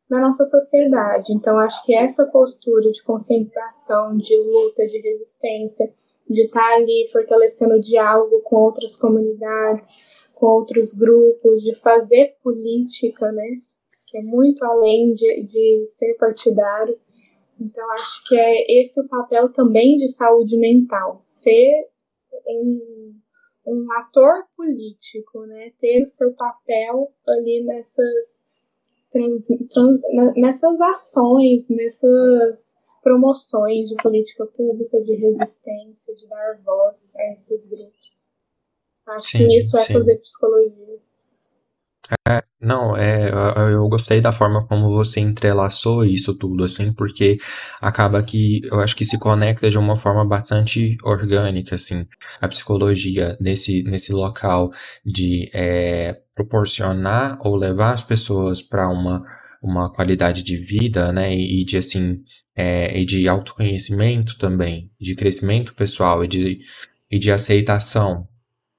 [0.10, 1.34] na nossa sociedade.
[1.34, 5.92] Então, acho que essa postura de conscientização, de luta, de resistência,
[6.30, 9.88] de estar ali fortalecendo o diálogo com outras comunidades,
[10.34, 13.62] com outros grupos, de fazer política, né?
[14.08, 16.98] Que é muito além de, de ser partidário.
[17.60, 21.24] Então, acho que é esse o papel também de saúde mental.
[21.26, 21.88] Ser
[22.48, 23.14] um,
[23.66, 25.72] um ator político, né?
[25.80, 28.46] Ter o seu papel ali nessas,
[29.16, 30.02] trans, trans,
[30.36, 38.22] nessas ações, nessas promoções de política pública, de resistência, de dar voz a esses grupos.
[39.08, 41.00] Acho sim, que isso é fazer psicologia.
[42.28, 43.32] É, não, é,
[43.74, 47.40] eu gostei da forma como você entrelaçou isso tudo, assim, porque
[47.82, 52.06] acaba que eu acho que se conecta de uma forma bastante orgânica, assim,
[52.40, 54.72] a psicologia nesse, nesse local
[55.04, 59.24] de é, proporcionar ou levar as pessoas para uma,
[59.62, 62.22] uma qualidade de vida, né, e de, assim,
[62.56, 66.60] é, e de autoconhecimento também, de crescimento pessoal e de,
[67.10, 68.28] e de aceitação.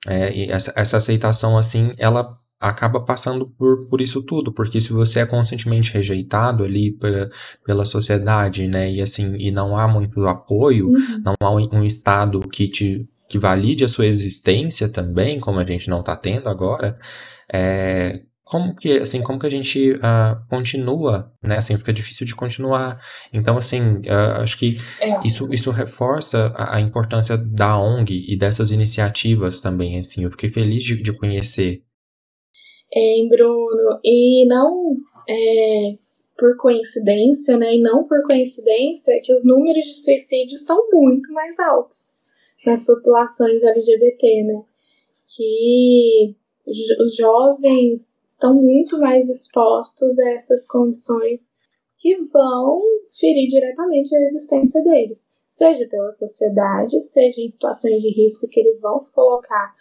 [0.06, 5.20] É, essa, essa aceitação, assim, ela acaba passando por, por isso tudo, porque se você
[5.20, 7.30] é constantemente rejeitado ali pela,
[7.64, 11.22] pela sociedade, né, e assim, e não há muito apoio, uhum.
[11.24, 15.64] não há um, um, estado que te que valide a sua existência também, como a
[15.64, 16.96] gente não está tendo agora,
[17.52, 22.32] é, como que assim como que a gente uh, continua né assim fica difícil de
[22.32, 23.00] continuar
[23.32, 25.26] então assim uh, acho que é.
[25.26, 30.48] isso isso reforça a, a, importância da ONG e dessas iniciativas também assim eu fiquei
[30.48, 31.82] feliz de, de conhecer
[32.92, 34.96] em Bruno, e não
[35.28, 35.98] é,
[36.36, 41.58] por coincidência, né, e não por coincidência que os números de suicídio são muito mais
[41.58, 42.14] altos
[42.64, 44.62] nas populações LGBT, né,
[45.28, 46.34] que
[46.66, 51.52] os jovens estão muito mais expostos a essas condições
[51.96, 52.82] que vão
[53.18, 58.80] ferir diretamente a existência deles, seja pela sociedade, seja em situações de risco que eles
[58.80, 59.74] vão se colocar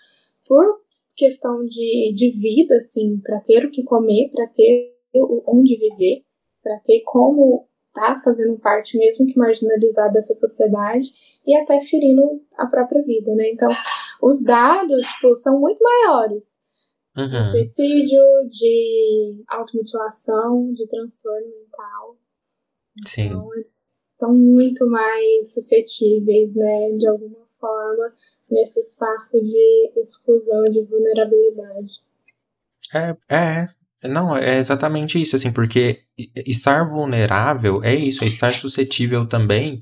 [0.47, 0.79] por
[1.15, 4.93] questão de, de vida, assim, para ter o que comer, para ter
[5.47, 6.23] onde viver,
[6.61, 11.07] para ter como tá fazendo parte, mesmo que marginalizado dessa sociedade,
[11.47, 13.49] e até ferindo a própria vida, né?
[13.51, 13.69] Então,
[14.21, 16.61] os dados, tipo, são muito maiores
[17.15, 17.29] uhum.
[17.29, 22.17] de suicídio, de automutilação, de transtorno mental.
[23.07, 23.27] Sim.
[23.27, 28.13] Então, estão muito mais suscetíveis, né, de alguma forma,
[28.49, 31.93] nesse espaço de exclusão, de vulnerabilidade.
[32.93, 33.67] É, é,
[34.07, 36.01] não, é exatamente isso, assim, porque
[36.35, 39.81] estar vulnerável é isso, é estar suscetível também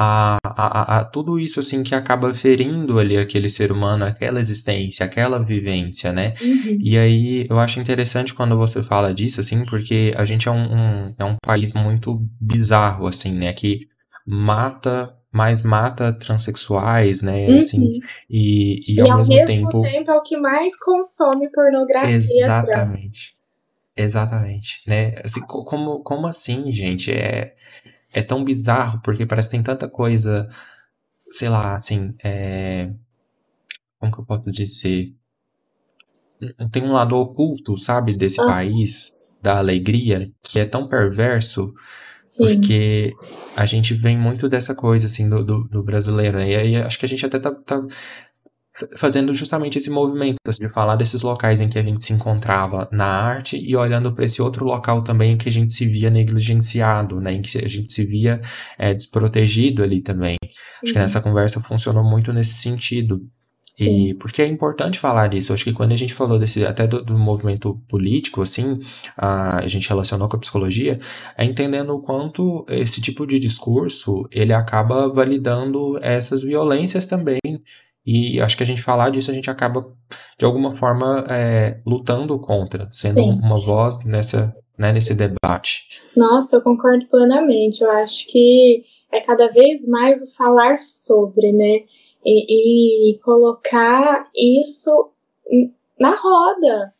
[0.00, 5.04] a, a, a, tudo isso, assim, que acaba ferindo ali aquele ser humano, aquela existência,
[5.04, 6.34] aquela vivência, né?
[6.40, 6.78] Uhum.
[6.80, 10.72] E aí, eu acho interessante quando você fala disso, assim, porque a gente é um,
[10.72, 13.52] um, é um país muito bizarro, assim, né?
[13.52, 13.88] Que
[14.24, 17.48] mata mais mata transexuais, né?
[17.48, 17.58] Uhum.
[17.58, 17.92] Assim,
[18.28, 19.82] e, e, e ao, ao mesmo, tempo...
[19.82, 22.72] tempo é o que mais consome pornografia Exatamente.
[22.72, 23.38] Trans.
[23.96, 25.16] Exatamente, né?
[25.24, 27.12] Assim, como, como assim, gente?
[27.12, 27.54] É,
[28.12, 30.48] é tão bizarro, porque parece que tem tanta coisa,
[31.30, 32.90] sei lá, assim, é...
[33.98, 35.14] como que eu posso dizer?
[36.70, 38.46] Tem um lado oculto, sabe, desse ah.
[38.46, 41.74] país, da alegria, que é tão perverso,
[42.18, 42.46] Sim.
[42.46, 43.12] Porque
[43.56, 46.38] a gente vem muito dessa coisa, assim, do, do, do brasileiro.
[46.38, 46.50] Né?
[46.50, 47.82] E aí acho que a gente até tá, tá
[48.96, 52.88] fazendo justamente esse movimento assim, de falar desses locais em que a gente se encontrava
[52.92, 56.10] na arte e olhando para esse outro local também em que a gente se via
[56.10, 58.40] negligenciado, né, em que a gente se via
[58.78, 60.36] é, desprotegido ali também.
[60.82, 63.20] Acho que nessa conversa funcionou muito nesse sentido.
[63.86, 65.52] E porque é importante falar disso.
[65.52, 68.80] Acho que quando a gente falou desse até do, do, movimento político, assim,
[69.16, 70.98] a, a gente relacionou com a psicologia,
[71.36, 77.38] é entendendo o quanto esse tipo de discurso ele acaba validando essas violências também
[78.10, 79.86] e acho que a gente falar disso, a gente acaba,
[80.38, 83.32] de alguma forma, é, lutando contra, sendo Sim.
[83.32, 86.00] uma voz nessa, né, nesse debate.
[86.16, 87.84] Nossa, eu concordo plenamente.
[87.84, 91.80] Eu acho que é cada vez mais o falar sobre, né?
[92.30, 95.12] E, e colocar isso
[95.98, 96.92] na roda.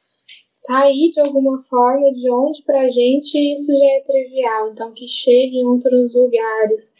[0.56, 4.70] Sair de alguma forma de onde pra gente isso já é trivial.
[4.70, 6.94] Então, que chegue em outros lugares.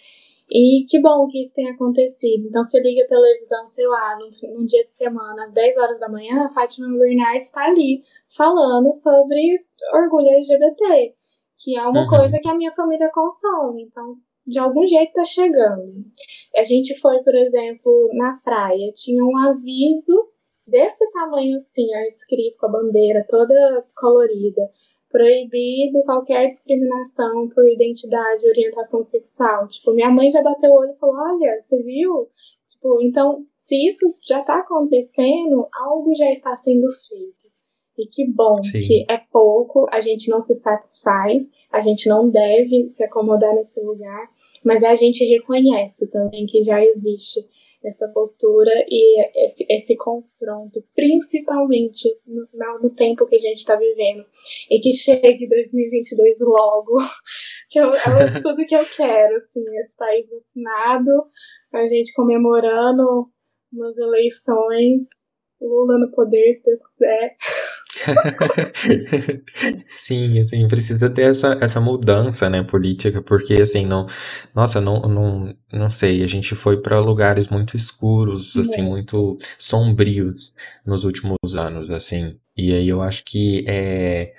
[0.51, 2.47] E que bom que isso tenha acontecido.
[2.47, 6.09] Então, você liga a televisão, sei lá, num, dia de semana, às 10 horas da
[6.09, 8.03] manhã, a Fátima Bernardes está ali
[8.35, 11.15] falando sobre orgulho LGBT,
[11.59, 12.09] que é uma uhum.
[12.09, 13.83] coisa que a minha família consome.
[13.83, 14.11] Então,
[14.49, 16.05] de algum jeito tá chegando.
[16.57, 20.29] A gente foi, por exemplo, na praia, tinha um aviso
[20.67, 23.55] desse tamanho assim, ó, escrito com a bandeira toda
[23.97, 24.63] colorida.
[25.11, 29.67] Proibido qualquer discriminação por identidade orientação sexual.
[29.67, 32.29] Tipo, minha mãe já bateu o olho e falou: Olha, você viu?
[32.69, 37.49] Tipo, então, se isso já tá acontecendo, algo já está sendo feito.
[37.99, 38.81] E que bom Sim.
[38.81, 43.83] que é pouco, a gente não se satisfaz, a gente não deve se acomodar nesse
[43.83, 44.31] lugar,
[44.65, 47.41] mas a gente reconhece também que já existe
[47.85, 52.47] essa postura e esse, esse confronto, principalmente no,
[52.83, 54.25] no tempo que a gente está vivendo.
[54.71, 56.97] E que chegue 2022 logo,
[57.71, 61.11] que eu, é tudo que eu quero, assim, esse país vacinado,
[61.73, 63.31] a gente comemorando
[63.73, 65.28] umas eleições,
[65.61, 67.37] Lula no poder, se Deus quiser.
[69.89, 74.07] Sim, assim, precisa ter essa, essa mudança, né, política, porque, assim, não,
[74.55, 78.85] nossa, não, não, não sei, a gente foi para lugares muito escuros, assim, é.
[78.85, 80.55] muito sombrios
[80.87, 84.33] nos últimos anos, assim, e aí eu acho que é,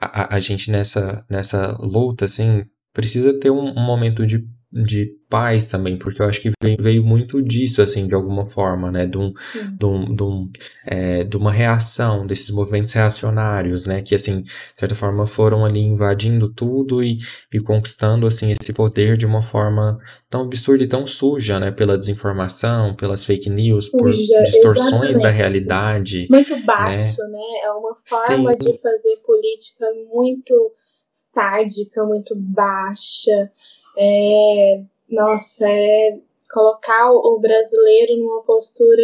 [0.00, 5.68] a, a gente nessa, nessa luta, assim, precisa ter um, um momento de de paz
[5.68, 9.16] também, porque eu acho que veio, veio muito disso, assim, de alguma forma, né, de,
[9.16, 9.32] um,
[9.78, 10.50] de, um, de, um,
[10.84, 15.80] é, de uma reação desses movimentos reacionários, né, que, assim, de certa forma foram ali
[15.80, 17.18] invadindo tudo e,
[17.52, 19.98] e conquistando, assim, esse poder de uma forma
[20.28, 25.22] tão absurda e tão suja, né, pela desinformação, pelas fake news, suja, por distorções exatamente.
[25.22, 26.26] da realidade.
[26.28, 27.60] Muito baixo, né, né?
[27.62, 28.58] é uma forma Sim.
[28.58, 30.72] de fazer política muito
[31.14, 33.50] sádica, muito baixa,
[33.96, 36.18] é, nossa, é
[36.52, 39.02] colocar o brasileiro numa postura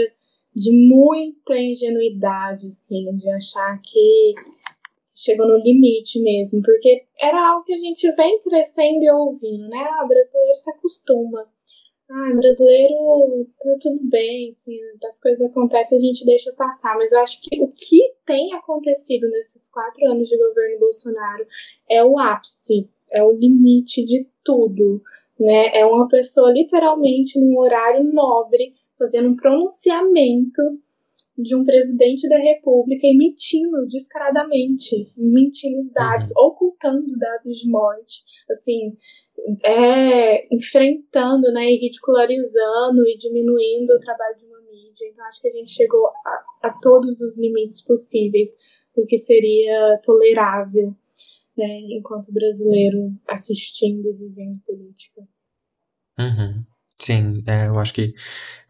[0.55, 4.35] de muita ingenuidade, assim, de achar que
[5.15, 9.79] chegou no limite mesmo, porque era algo que a gente vem crescendo e ouvindo, né?
[9.79, 11.49] Ah, brasileiro se acostuma.
[12.11, 14.77] Ah, brasileiro tá tudo bem, assim,
[15.07, 16.97] as coisas acontecem, a gente deixa passar.
[16.97, 21.47] Mas eu acho que o que tem acontecido nesses quatro anos de governo Bolsonaro
[21.89, 25.01] é o ápice é o limite de tudo,
[25.39, 25.79] né?
[25.79, 30.61] É uma pessoa literalmente num horário nobre fazendo um pronunciamento
[31.39, 36.49] de um presidente da República e mentindo descaradamente, mentindo dados, uhum.
[36.49, 38.95] ocultando dados de morte, assim,
[39.65, 45.09] é, enfrentando, né, e ridicularizando e diminuindo o trabalho de uma mídia.
[45.09, 48.51] Então acho que a gente chegou a, a todos os limites possíveis
[48.95, 50.95] do que seria tolerável
[51.67, 55.23] enquanto brasileiro assistindo e vivendo política.
[56.19, 56.65] Uhum.
[57.01, 58.13] Sim, é, eu acho que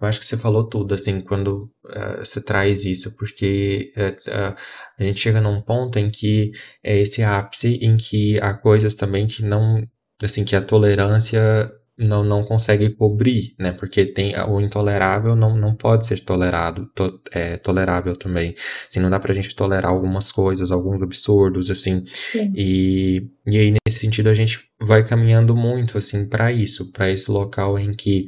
[0.01, 4.57] eu acho que você falou tudo, assim, quando uh, você traz isso, porque uh,
[4.99, 9.27] a gente chega num ponto em que é esse ápice em que há coisas também
[9.27, 9.87] que não,
[10.23, 11.71] assim, que a tolerância
[12.01, 13.73] não, não consegue cobrir, né?
[13.73, 18.55] Porque tem o intolerável não, não pode ser tolerado, to, é, tolerável também.
[18.89, 22.05] Assim, não dá pra gente tolerar algumas coisas, alguns absurdos, assim.
[22.13, 22.53] Sim.
[22.57, 27.31] E, e aí, nesse sentido, a gente vai caminhando muito, assim, para isso, para esse
[27.31, 28.27] local em que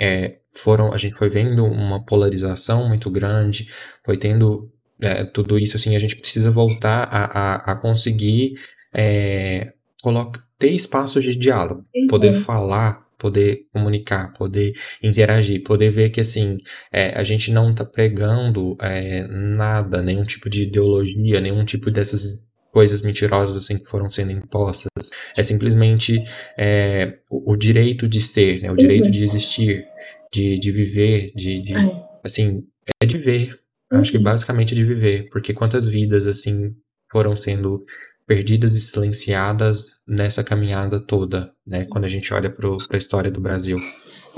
[0.00, 3.68] é, foram, a gente foi vendo uma polarização muito grande,
[4.04, 4.70] foi tendo
[5.02, 8.54] é, tudo isso, assim, a gente precisa voltar a, a, a conseguir
[8.94, 12.06] é, colocar ter espaço de diálogo, uhum.
[12.06, 16.58] poder falar, poder comunicar, poder interagir, poder ver que assim
[16.92, 22.38] é, a gente não está pregando é, nada, nenhum tipo de ideologia, nenhum tipo dessas
[22.70, 24.90] coisas mentirosas assim que foram sendo impostas.
[25.34, 26.18] É simplesmente
[26.58, 28.70] é, o, o, direito de ser, né?
[28.70, 29.10] o direito uhum.
[29.10, 29.86] de existir,
[30.30, 32.04] de, de viver, de, de é.
[32.22, 32.62] assim
[33.02, 33.58] é de viver.
[33.90, 34.00] Uhum.
[34.00, 34.24] Acho que uhum.
[34.24, 36.74] basicamente é de viver, porque quantas vidas assim
[37.10, 37.84] foram sendo
[38.30, 41.84] perdidas e silenciadas nessa caminhada toda, né?
[41.90, 43.76] Quando a gente olha para a história do Brasil.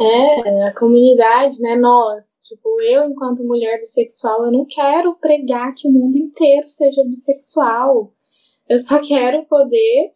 [0.00, 1.76] É, a comunidade, né?
[1.76, 7.04] Nós, tipo, eu, enquanto mulher bissexual, eu não quero pregar que o mundo inteiro seja
[7.04, 8.14] bissexual.
[8.66, 10.12] Eu só quero poder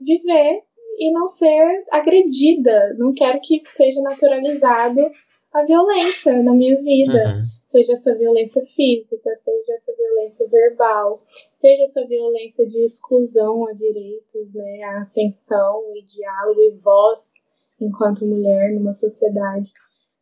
[0.00, 0.62] viver
[0.98, 2.96] e não ser agredida.
[2.96, 5.00] Não quero que seja naturalizado
[5.52, 7.36] a violência na minha vida.
[7.36, 7.57] Uhum.
[7.68, 14.54] Seja essa violência física, seja essa violência verbal, seja essa violência de exclusão a direitos,
[14.54, 17.44] né, a ascensão e diálogo e voz
[17.78, 19.68] enquanto mulher numa sociedade.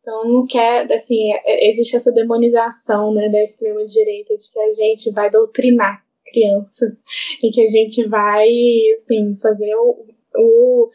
[0.01, 4.59] Então, não quer, assim, é, é, existe essa demonização, né, da extrema direita de que
[4.59, 7.01] a gente vai doutrinar crianças
[7.41, 8.49] e que a gente vai,
[8.95, 10.89] assim, fazer o, o,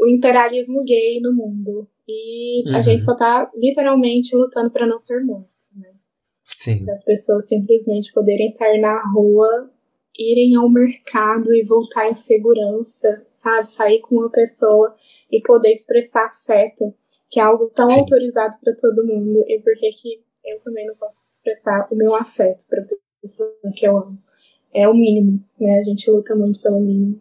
[0.00, 1.88] o imperialismo gay no mundo.
[2.08, 2.76] E uhum.
[2.76, 5.92] a gente só tá literalmente lutando para não ser mortos, né?
[6.44, 6.88] Sim.
[6.90, 9.70] As pessoas simplesmente poderem sair na rua,
[10.18, 13.68] irem ao mercado e voltar em segurança, sabe?
[13.68, 14.94] Sair com uma pessoa
[15.30, 16.94] e poder expressar afeto,
[17.30, 18.00] que é algo tão Sim.
[18.00, 19.44] autorizado para todo mundo.
[19.48, 22.84] E por que que eu também não posso expressar o meu afeto para
[23.20, 24.18] pessoa que eu amo?
[24.74, 25.78] É o mínimo, né?
[25.78, 27.20] A gente luta muito pelo mínimo.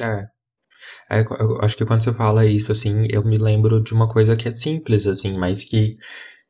[0.00, 0.33] É.
[1.10, 4.36] É, eu acho que quando você fala isso, assim, eu me lembro de uma coisa
[4.36, 5.96] que é simples, assim, mas que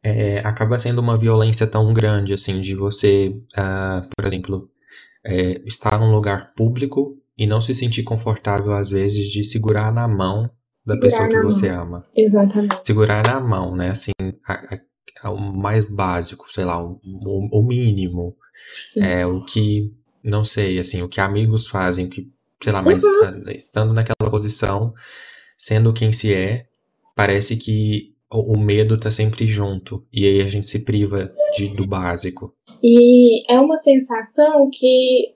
[0.03, 4.71] é, acaba sendo uma violência tão grande, assim, de você, uh, por exemplo,
[5.25, 10.07] é, estar num lugar público e não se sentir confortável, às vezes, de segurar na
[10.07, 10.51] mão
[10.87, 11.83] da pessoa que você mão.
[11.83, 12.03] ama.
[12.15, 12.85] Exatamente.
[12.85, 14.13] Segurar na mão, né, assim,
[14.47, 14.81] a, a,
[15.23, 18.37] a, o mais básico, sei lá, o, o, o mínimo.
[18.93, 19.03] Sim.
[19.03, 19.91] É o que,
[20.23, 22.31] não sei, assim, o que amigos fazem, que
[22.63, 23.51] sei lá, mas uhum.
[23.55, 24.95] estando naquela posição,
[25.59, 26.67] sendo quem se é,
[27.15, 30.07] parece que o, o medo tá sempre junto.
[30.13, 32.55] E aí a gente se priva de, do básico.
[32.83, 35.35] E é uma sensação que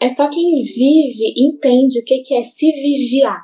[0.00, 3.42] é só quem vive entende o que, que é se vigiar,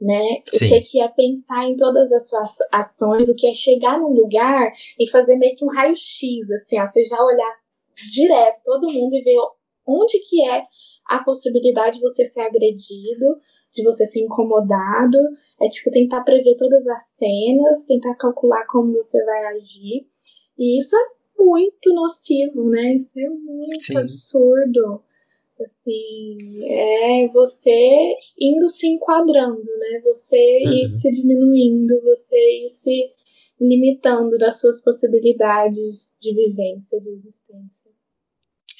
[0.00, 0.38] né?
[0.50, 0.66] Sim.
[0.66, 4.12] O que, que é pensar em todas as suas ações, o que é chegar num
[4.12, 7.54] lugar e fazer meio que um raio-x, assim, ó, você já olhar
[8.12, 9.36] direto todo mundo e ver
[9.86, 10.62] onde que é
[11.10, 13.26] a possibilidade de você ser agredido,
[13.74, 15.18] de você ser incomodado.
[15.60, 20.06] É tipo tentar prever todas as cenas, tentar calcular como você vai agir.
[20.56, 22.94] E isso é muito nocivo, né?
[22.94, 23.96] Isso é muito Sim.
[23.98, 25.02] absurdo.
[25.60, 30.00] Assim, é você indo se enquadrando, né?
[30.04, 30.72] Você uhum.
[30.72, 33.12] ir se diminuindo, você ir se
[33.60, 37.99] limitando das suas possibilidades de vivência, de existência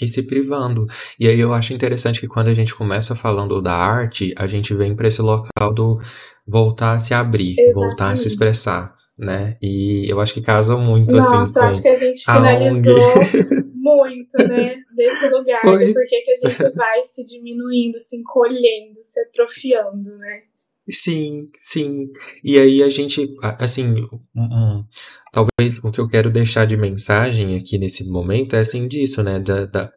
[0.01, 0.87] e se privando.
[1.19, 4.75] E aí eu acho interessante que quando a gente começa falando da arte, a gente
[4.75, 6.01] vem para esse local do
[6.47, 7.75] voltar a se abrir, Exatamente.
[7.75, 9.57] voltar a se expressar, né?
[9.63, 11.37] E eu acho que casa muito Nossa, assim.
[11.37, 12.95] Nossa, acho que a gente finalizou
[13.75, 14.77] muito, né?
[14.97, 15.61] Desse lugar.
[15.63, 15.93] Foi.
[15.93, 20.43] Por que a gente vai se diminuindo, se encolhendo, se atrofiando, né?
[20.91, 22.09] Sim, sim.
[22.43, 24.85] E aí a gente, assim, um,
[25.33, 29.39] talvez o que eu quero deixar de mensagem aqui nesse momento é assim disso, né?
[29.39, 29.93] Da, da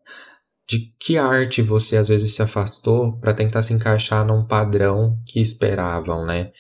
[0.68, 5.42] de que arte você às vezes se afastou para tentar se encaixar num padrão que
[5.42, 6.52] esperavam, né?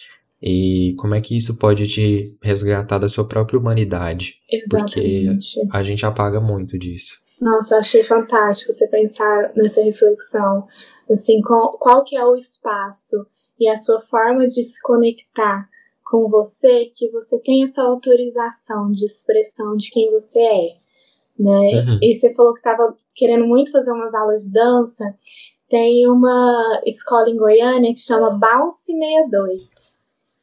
[0.41, 4.36] E como é que isso pode te resgatar da sua própria humanidade?
[4.51, 5.55] Exatamente.
[5.61, 7.17] Porque a gente apaga muito disso.
[7.39, 10.67] Nossa, eu achei fantástico você pensar nessa reflexão.
[11.09, 13.25] Assim, qual, qual que é o espaço
[13.59, 15.67] e a sua forma de se conectar
[16.03, 20.67] com você, que você tem essa autorização de expressão de quem você é,
[21.39, 21.81] né?
[21.81, 21.99] Uhum.
[22.01, 25.15] E você falou que estava querendo muito fazer umas aulas de dança.
[25.69, 29.93] Tem uma escola em Goiânia que chama Bounce 62.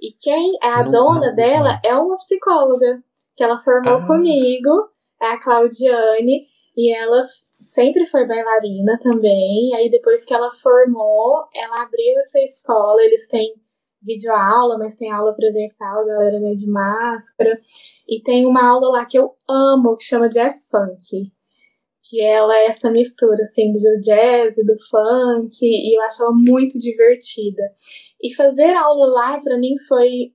[0.00, 1.90] E quem é a não, dona não, dela não.
[1.90, 3.02] é uma psicóloga
[3.36, 4.06] que ela formou ah.
[4.06, 4.88] comigo,
[5.20, 6.46] é a Claudiane,
[6.76, 7.24] e ela
[7.62, 9.74] sempre foi bailarina também.
[9.74, 13.02] Aí depois que ela formou, ela abriu essa escola.
[13.02, 13.54] Eles têm
[14.02, 17.60] videoaula, mas tem aula presencial, a galera né, de máscara.
[18.08, 21.30] E tem uma aula lá que eu amo, que chama Jazz Funk.
[22.02, 26.32] Que ela é essa mistura, assim, do jazz e do funk, e eu acho ela
[26.34, 27.62] muito divertida.
[28.20, 30.32] E fazer aula lá, para mim, foi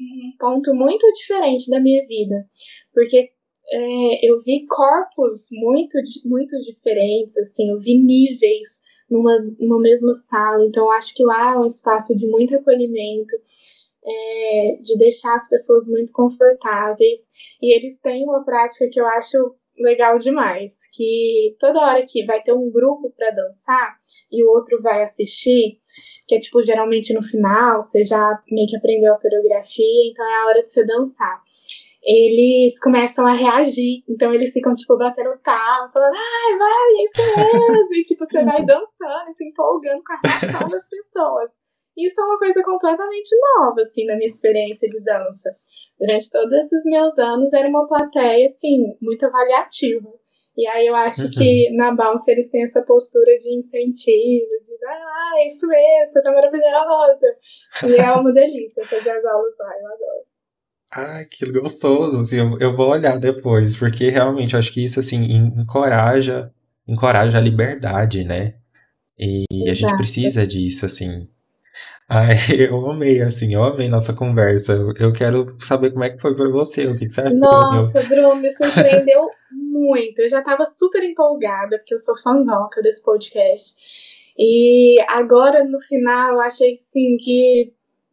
[0.00, 2.46] um ponto muito diferente da minha vida.
[2.94, 3.31] Porque
[3.70, 8.80] é, eu vi corpos muito, muito diferentes, assim, eu vi níveis
[9.10, 13.34] numa, numa mesma sala, então acho que lá é um espaço de muito acolhimento,
[14.04, 17.20] é, de deixar as pessoas muito confortáveis,
[17.60, 19.38] e eles têm uma prática que eu acho
[19.78, 23.96] legal demais, que toda hora que vai ter um grupo para dançar
[24.30, 25.78] e o outro vai assistir,
[26.26, 30.42] que é tipo geralmente no final, você já meio que aprendeu a coreografia, então é
[30.42, 31.42] a hora de você dançar
[32.02, 34.02] eles começam a reagir.
[34.08, 37.94] Então eles ficam, tipo, batendo palma, falando, ai, vai, é isso mesmo.
[37.94, 41.50] e, tipo, você vai dançando se empolgando com a reação das pessoas.
[41.96, 45.50] Isso é uma coisa completamente nova, assim, na minha experiência de dança.
[45.98, 50.08] Durante todos esses meus anos, era uma plateia, assim, muito avaliativa.
[50.56, 51.30] E aí eu acho uhum.
[51.30, 56.22] que na Bounce eles têm essa postura de incentivo, de, ah, é isso mesmo, você
[56.22, 57.26] tá maravilhosa.
[57.86, 60.31] E é uma delícia fazer as aulas lá, eu adoro.
[60.94, 65.00] Ai, que gostoso, assim, eu, eu vou olhar depois, porque realmente eu acho que isso,
[65.00, 66.52] assim, encoraja,
[66.86, 68.56] encoraja a liberdade, né?
[69.18, 69.96] E a gente Exato.
[69.96, 71.28] precisa disso, assim.
[72.06, 72.36] Ai,
[72.68, 74.74] eu amei, assim, eu amei nossa conversa.
[74.98, 77.74] Eu, quero saber como é que foi pra você, o que, que você achou, assim,
[77.74, 80.20] eu- Nossa, Bruno, me surpreendeu muito.
[80.20, 83.74] Eu já tava super empolgada, porque eu sou fanzoca desse podcast.
[84.36, 87.72] E agora, no final, eu achei que sim, que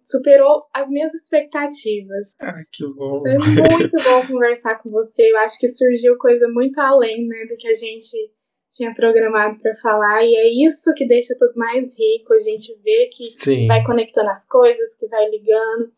[0.10, 2.38] superou as minhas expectativas.
[2.41, 3.22] Ai, que bom.
[3.22, 5.31] Foi muito bom conversar com você.
[5.31, 8.18] Eu acho que surgiu coisa muito além, né, do que a gente
[8.72, 10.23] tinha programado para falar.
[10.23, 12.34] E é isso que deixa tudo mais rico.
[12.34, 15.91] A gente vê que Sim, vai conectando as coisas, que vai ligando.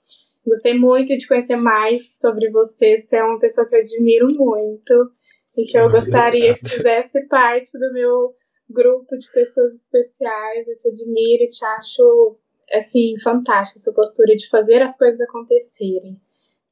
[0.46, 2.98] Gostei muito de conhecer mais sobre você.
[2.98, 5.12] Você é uma pessoa que eu admiro muito
[5.56, 6.70] e que eu Ai, gostaria que obrigado.
[6.70, 8.34] fizesse parte do meu
[8.70, 10.68] grupo de pessoas especiais.
[10.68, 12.38] Eu te admiro e te acho
[12.74, 16.20] assim fantástica essa postura de fazer as coisas acontecerem,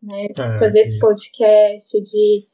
[0.01, 0.27] né?
[0.27, 2.47] De Ah, fazer esse podcast, de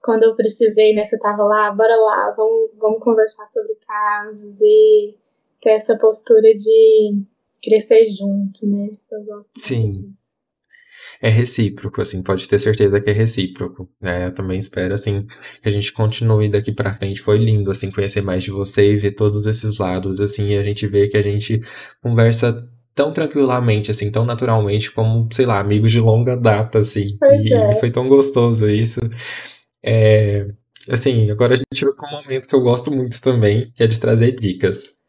[0.00, 1.04] quando eu precisei, né?
[1.04, 5.14] Você tava lá, bora lá, vamos, vamos conversar sobre casos e
[5.62, 7.22] ter essa postura de
[7.62, 8.90] crescer junto, né?
[9.10, 9.88] Eu gosto muito Sim.
[9.90, 10.30] disso.
[11.22, 14.26] É recíproco, assim, pode ter certeza que é recíproco, né?
[14.28, 15.26] Eu também espero, assim,
[15.62, 17.20] que a gente continue daqui pra frente.
[17.20, 20.62] Foi lindo, assim, conhecer mais de você e ver todos esses lados, assim, e a
[20.62, 21.60] gente vê que a gente
[22.02, 27.16] conversa tão tranquilamente, assim, tão naturalmente, como, sei lá, amigos de longa data, assim.
[27.18, 27.74] Pois E, é.
[27.74, 29.00] foi tão gostoso isso.
[29.84, 30.48] É,
[30.88, 33.86] assim, agora a gente vai para um momento que eu gosto muito também, que é
[33.86, 34.99] de trazer dicas.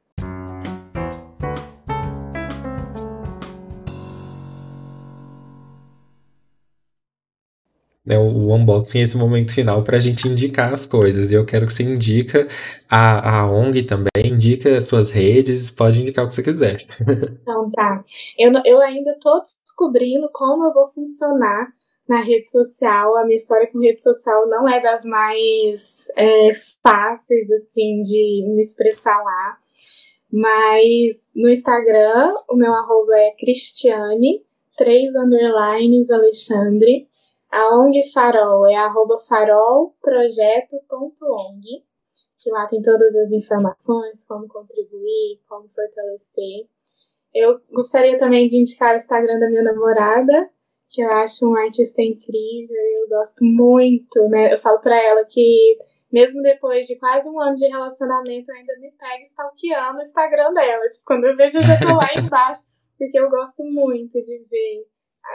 [8.12, 11.32] Né, o unboxing é esse momento final para a gente indicar as coisas.
[11.32, 12.48] E eu quero que você indica
[12.90, 16.86] a, a ONG também, indica suas redes, pode indicar o que você quiser.
[17.42, 18.04] Então tá.
[18.38, 21.68] Eu, eu ainda tô descobrindo como eu vou funcionar
[22.08, 23.18] na rede social.
[23.18, 26.52] A minha história com rede social não é das mais é,
[26.84, 29.58] fáceis, assim, de me expressar lá.
[30.32, 34.42] Mas no Instagram, o meu arroba é Cristiane,
[34.78, 37.08] três underlines Alexandre.
[37.52, 41.62] A ONG Farol é arroba farolprojeto.ong,
[42.40, 46.70] que lá tem todas as informações, como contribuir, como fortalecer.
[47.34, 50.50] Eu gostaria também de indicar o Instagram da minha namorada,
[50.90, 54.54] que eu acho um artista incrível, eu gosto muito, né?
[54.54, 55.78] Eu falo pra ela que
[56.12, 60.54] mesmo depois de quase um ano de relacionamento, eu ainda me pega stalkeando o Instagram
[60.54, 60.90] dela.
[60.90, 62.66] Tipo, quando eu vejo, eu já tô lá embaixo,
[62.98, 64.86] porque eu gosto muito de ver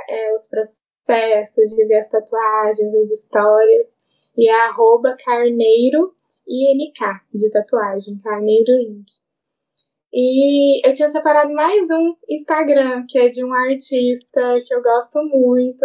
[0.08, 3.96] é, os processos, de ver as tatuagens, as histórias.
[4.36, 6.14] E é arroba carneiro
[6.46, 7.00] INK
[7.34, 9.06] de tatuagem, carneiro Inc.
[10.12, 15.22] E eu tinha separado mais um Instagram, que é de um artista que eu gosto
[15.24, 15.84] muito.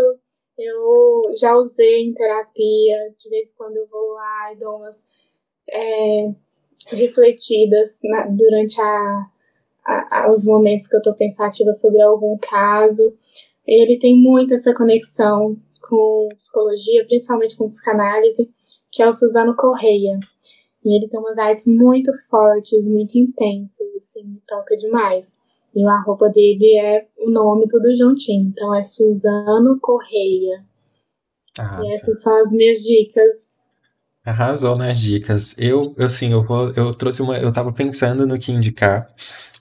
[0.58, 5.06] Eu já usei em terapia, de vez em quando eu vou lá e dou umas
[5.70, 6.32] é,
[6.90, 9.26] refletidas na, durante a,
[9.86, 13.18] a, os momentos que eu tô pensativa sobre algum caso.
[13.74, 18.50] Ele tem muito essa conexão com psicologia, principalmente com psicanálise,
[18.92, 20.20] que é o Suzano Correia.
[20.84, 25.38] E ele tem umas artes muito fortes, muito intensas, assim, me toca demais.
[25.74, 28.50] E o arroba dele é o nome tudo juntinho.
[28.50, 30.66] Então é Suzano Correia.
[31.58, 33.62] Ah, e essas são as minhas dicas.
[34.24, 35.56] Arrasou nas dicas.
[35.58, 39.08] Eu, assim, eu vou, eu trouxe uma, eu tava pensando no que indicar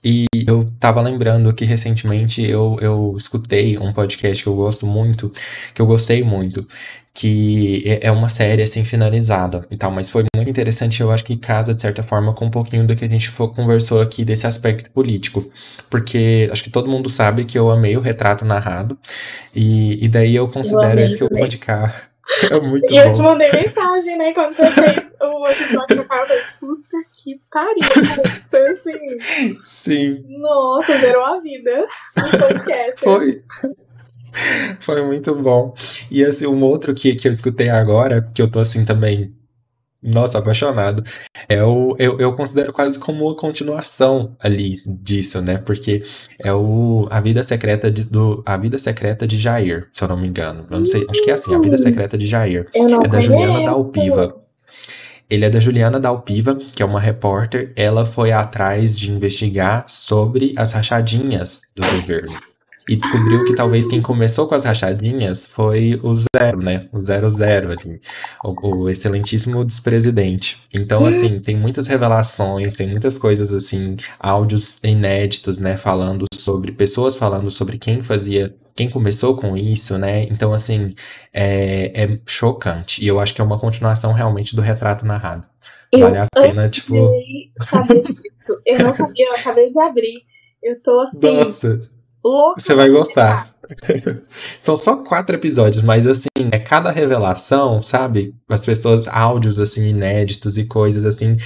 [0.04, 5.32] e eu tava lembrando que recentemente eu, eu escutei um podcast que eu gosto muito,
[5.74, 6.66] que eu gostei muito,
[7.14, 11.36] que é uma série assim finalizada e tal, mas foi muito interessante, eu acho que
[11.36, 14.46] casa de certa forma com um pouquinho do que a gente for, conversou aqui desse
[14.46, 15.50] aspecto político,
[15.90, 18.98] porque acho que todo mundo sabe que eu amei o retrato narrado
[19.54, 22.09] e, e daí eu considero eu esse que eu vou indicar.
[22.50, 23.00] É muito e bom.
[23.00, 28.32] eu te mandei mensagem, né, quando você fez o episódio eu falei, puta que pariu,
[28.50, 29.58] foi assim.
[29.64, 30.24] Sim.
[30.28, 33.00] Nossa, zerou a vida podcasts.
[33.00, 33.42] Foi.
[34.80, 35.74] Foi muito bom.
[36.10, 39.34] E assim, um outro que, que eu escutei agora, que eu tô assim também,
[40.02, 41.04] nossa, apaixonado,
[41.48, 45.58] é o, eu, eu considero quase como uma continuação ali disso, né?
[45.58, 46.02] Porque
[46.42, 50.16] é o A Vida Secreta de, do A Vida Secreta de Jair, se eu não
[50.16, 50.66] me engano.
[50.70, 52.66] Eu não sei, acho que é assim, A Vida Secreta de Jair.
[52.74, 53.28] É da conheço.
[53.28, 54.36] Juliana Dalpiva.
[55.28, 57.72] Ele é da Juliana Dalpiva, que é uma repórter.
[57.76, 62.49] Ela foi atrás de investigar sobre as rachadinhas do governo.
[62.88, 66.88] E descobriu que talvez quem começou com as rachadinhas foi o Zero, né?
[66.92, 68.00] O Zero Zero ali.
[68.44, 70.60] O, o excelentíssimo despresidente.
[70.72, 75.76] Então, assim, tem muitas revelações, tem muitas coisas, assim, áudios inéditos, né?
[75.76, 80.22] Falando sobre, pessoas falando sobre quem fazia quem começou com isso, né?
[80.24, 80.94] Então, assim,
[81.34, 83.04] é, é chocante.
[83.04, 85.44] E eu acho que é uma continuação realmente do retrato narrado.
[85.92, 86.94] Eu vale a pena, tipo.
[87.58, 88.60] saber disso.
[88.64, 90.22] Eu não sabia, eu acabei de abrir.
[90.62, 91.36] Eu tô assim.
[91.36, 91.90] Nossa!
[92.56, 93.54] Você vai gostar.
[94.58, 98.34] São só quatro episódios, mas assim, é cada revelação, sabe?
[98.48, 101.36] As pessoas, áudios assim, inéditos e coisas assim,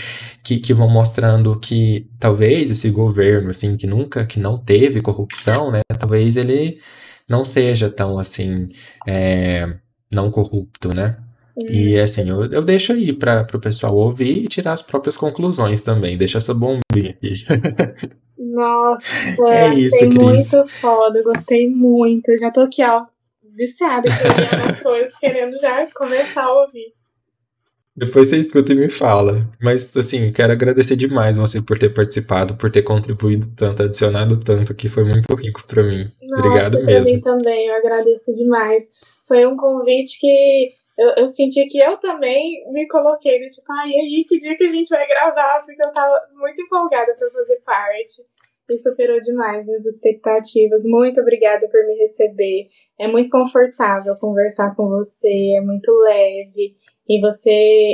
[0.42, 5.70] que, que vão mostrando que talvez esse governo, assim, que nunca, que não teve corrupção,
[5.70, 5.80] né?
[5.98, 6.80] Talvez ele
[7.28, 8.68] não seja tão assim,
[9.06, 9.74] é,
[10.10, 11.16] não corrupto, né?
[11.56, 15.16] E Hum, assim, eu, eu deixo aí para o pessoal ouvir e tirar as próprias
[15.16, 16.18] conclusões também.
[16.18, 17.32] Deixa essa bombinha aqui.
[18.54, 19.04] Nossa,
[19.48, 20.22] É isso, achei Cris.
[20.22, 22.28] muito foda, gostei muito.
[22.30, 23.04] Eu já tô aqui, ó,
[23.56, 26.94] viciada em algumas coisas, querendo já começar a ouvir.
[27.96, 29.48] Depois você escuta e me fala.
[29.62, 34.74] Mas, assim, quero agradecer demais você por ter participado, por ter contribuído tanto, adicionado tanto,
[34.74, 36.10] que foi muito rico para mim.
[36.36, 37.14] Obrigado Nossa, pra mesmo.
[37.14, 38.84] mim também, eu agradeço demais.
[39.28, 43.88] Foi um convite que eu, eu senti que eu também me coloquei, do tipo, ai,
[43.90, 45.62] e aí, que dia que a gente vai gravar?
[45.64, 48.22] Porque eu tava muito empolgada pra fazer parte.
[48.70, 50.82] E superou demais minhas expectativas.
[50.84, 52.68] Muito obrigada por me receber.
[52.98, 56.76] É muito confortável conversar com você, é muito leve.
[57.06, 57.50] E você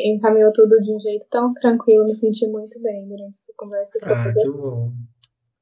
[0.06, 3.98] encaminhou tudo de um jeito tão tranquilo, me senti muito bem durante essa conversa.
[4.02, 4.92] Ah, poder que bom.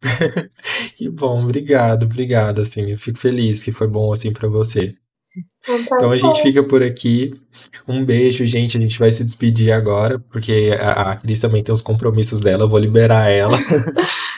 [0.97, 4.94] Que bom, obrigado, obrigado, assim, eu fico feliz que foi bom, assim, para você.
[5.66, 7.32] contar Então a gente fica por aqui.
[7.86, 11.74] Um beijo, gente, a gente vai se despedir agora, porque a, a Cris também tem
[11.74, 13.56] os compromissos dela, eu vou liberar ela.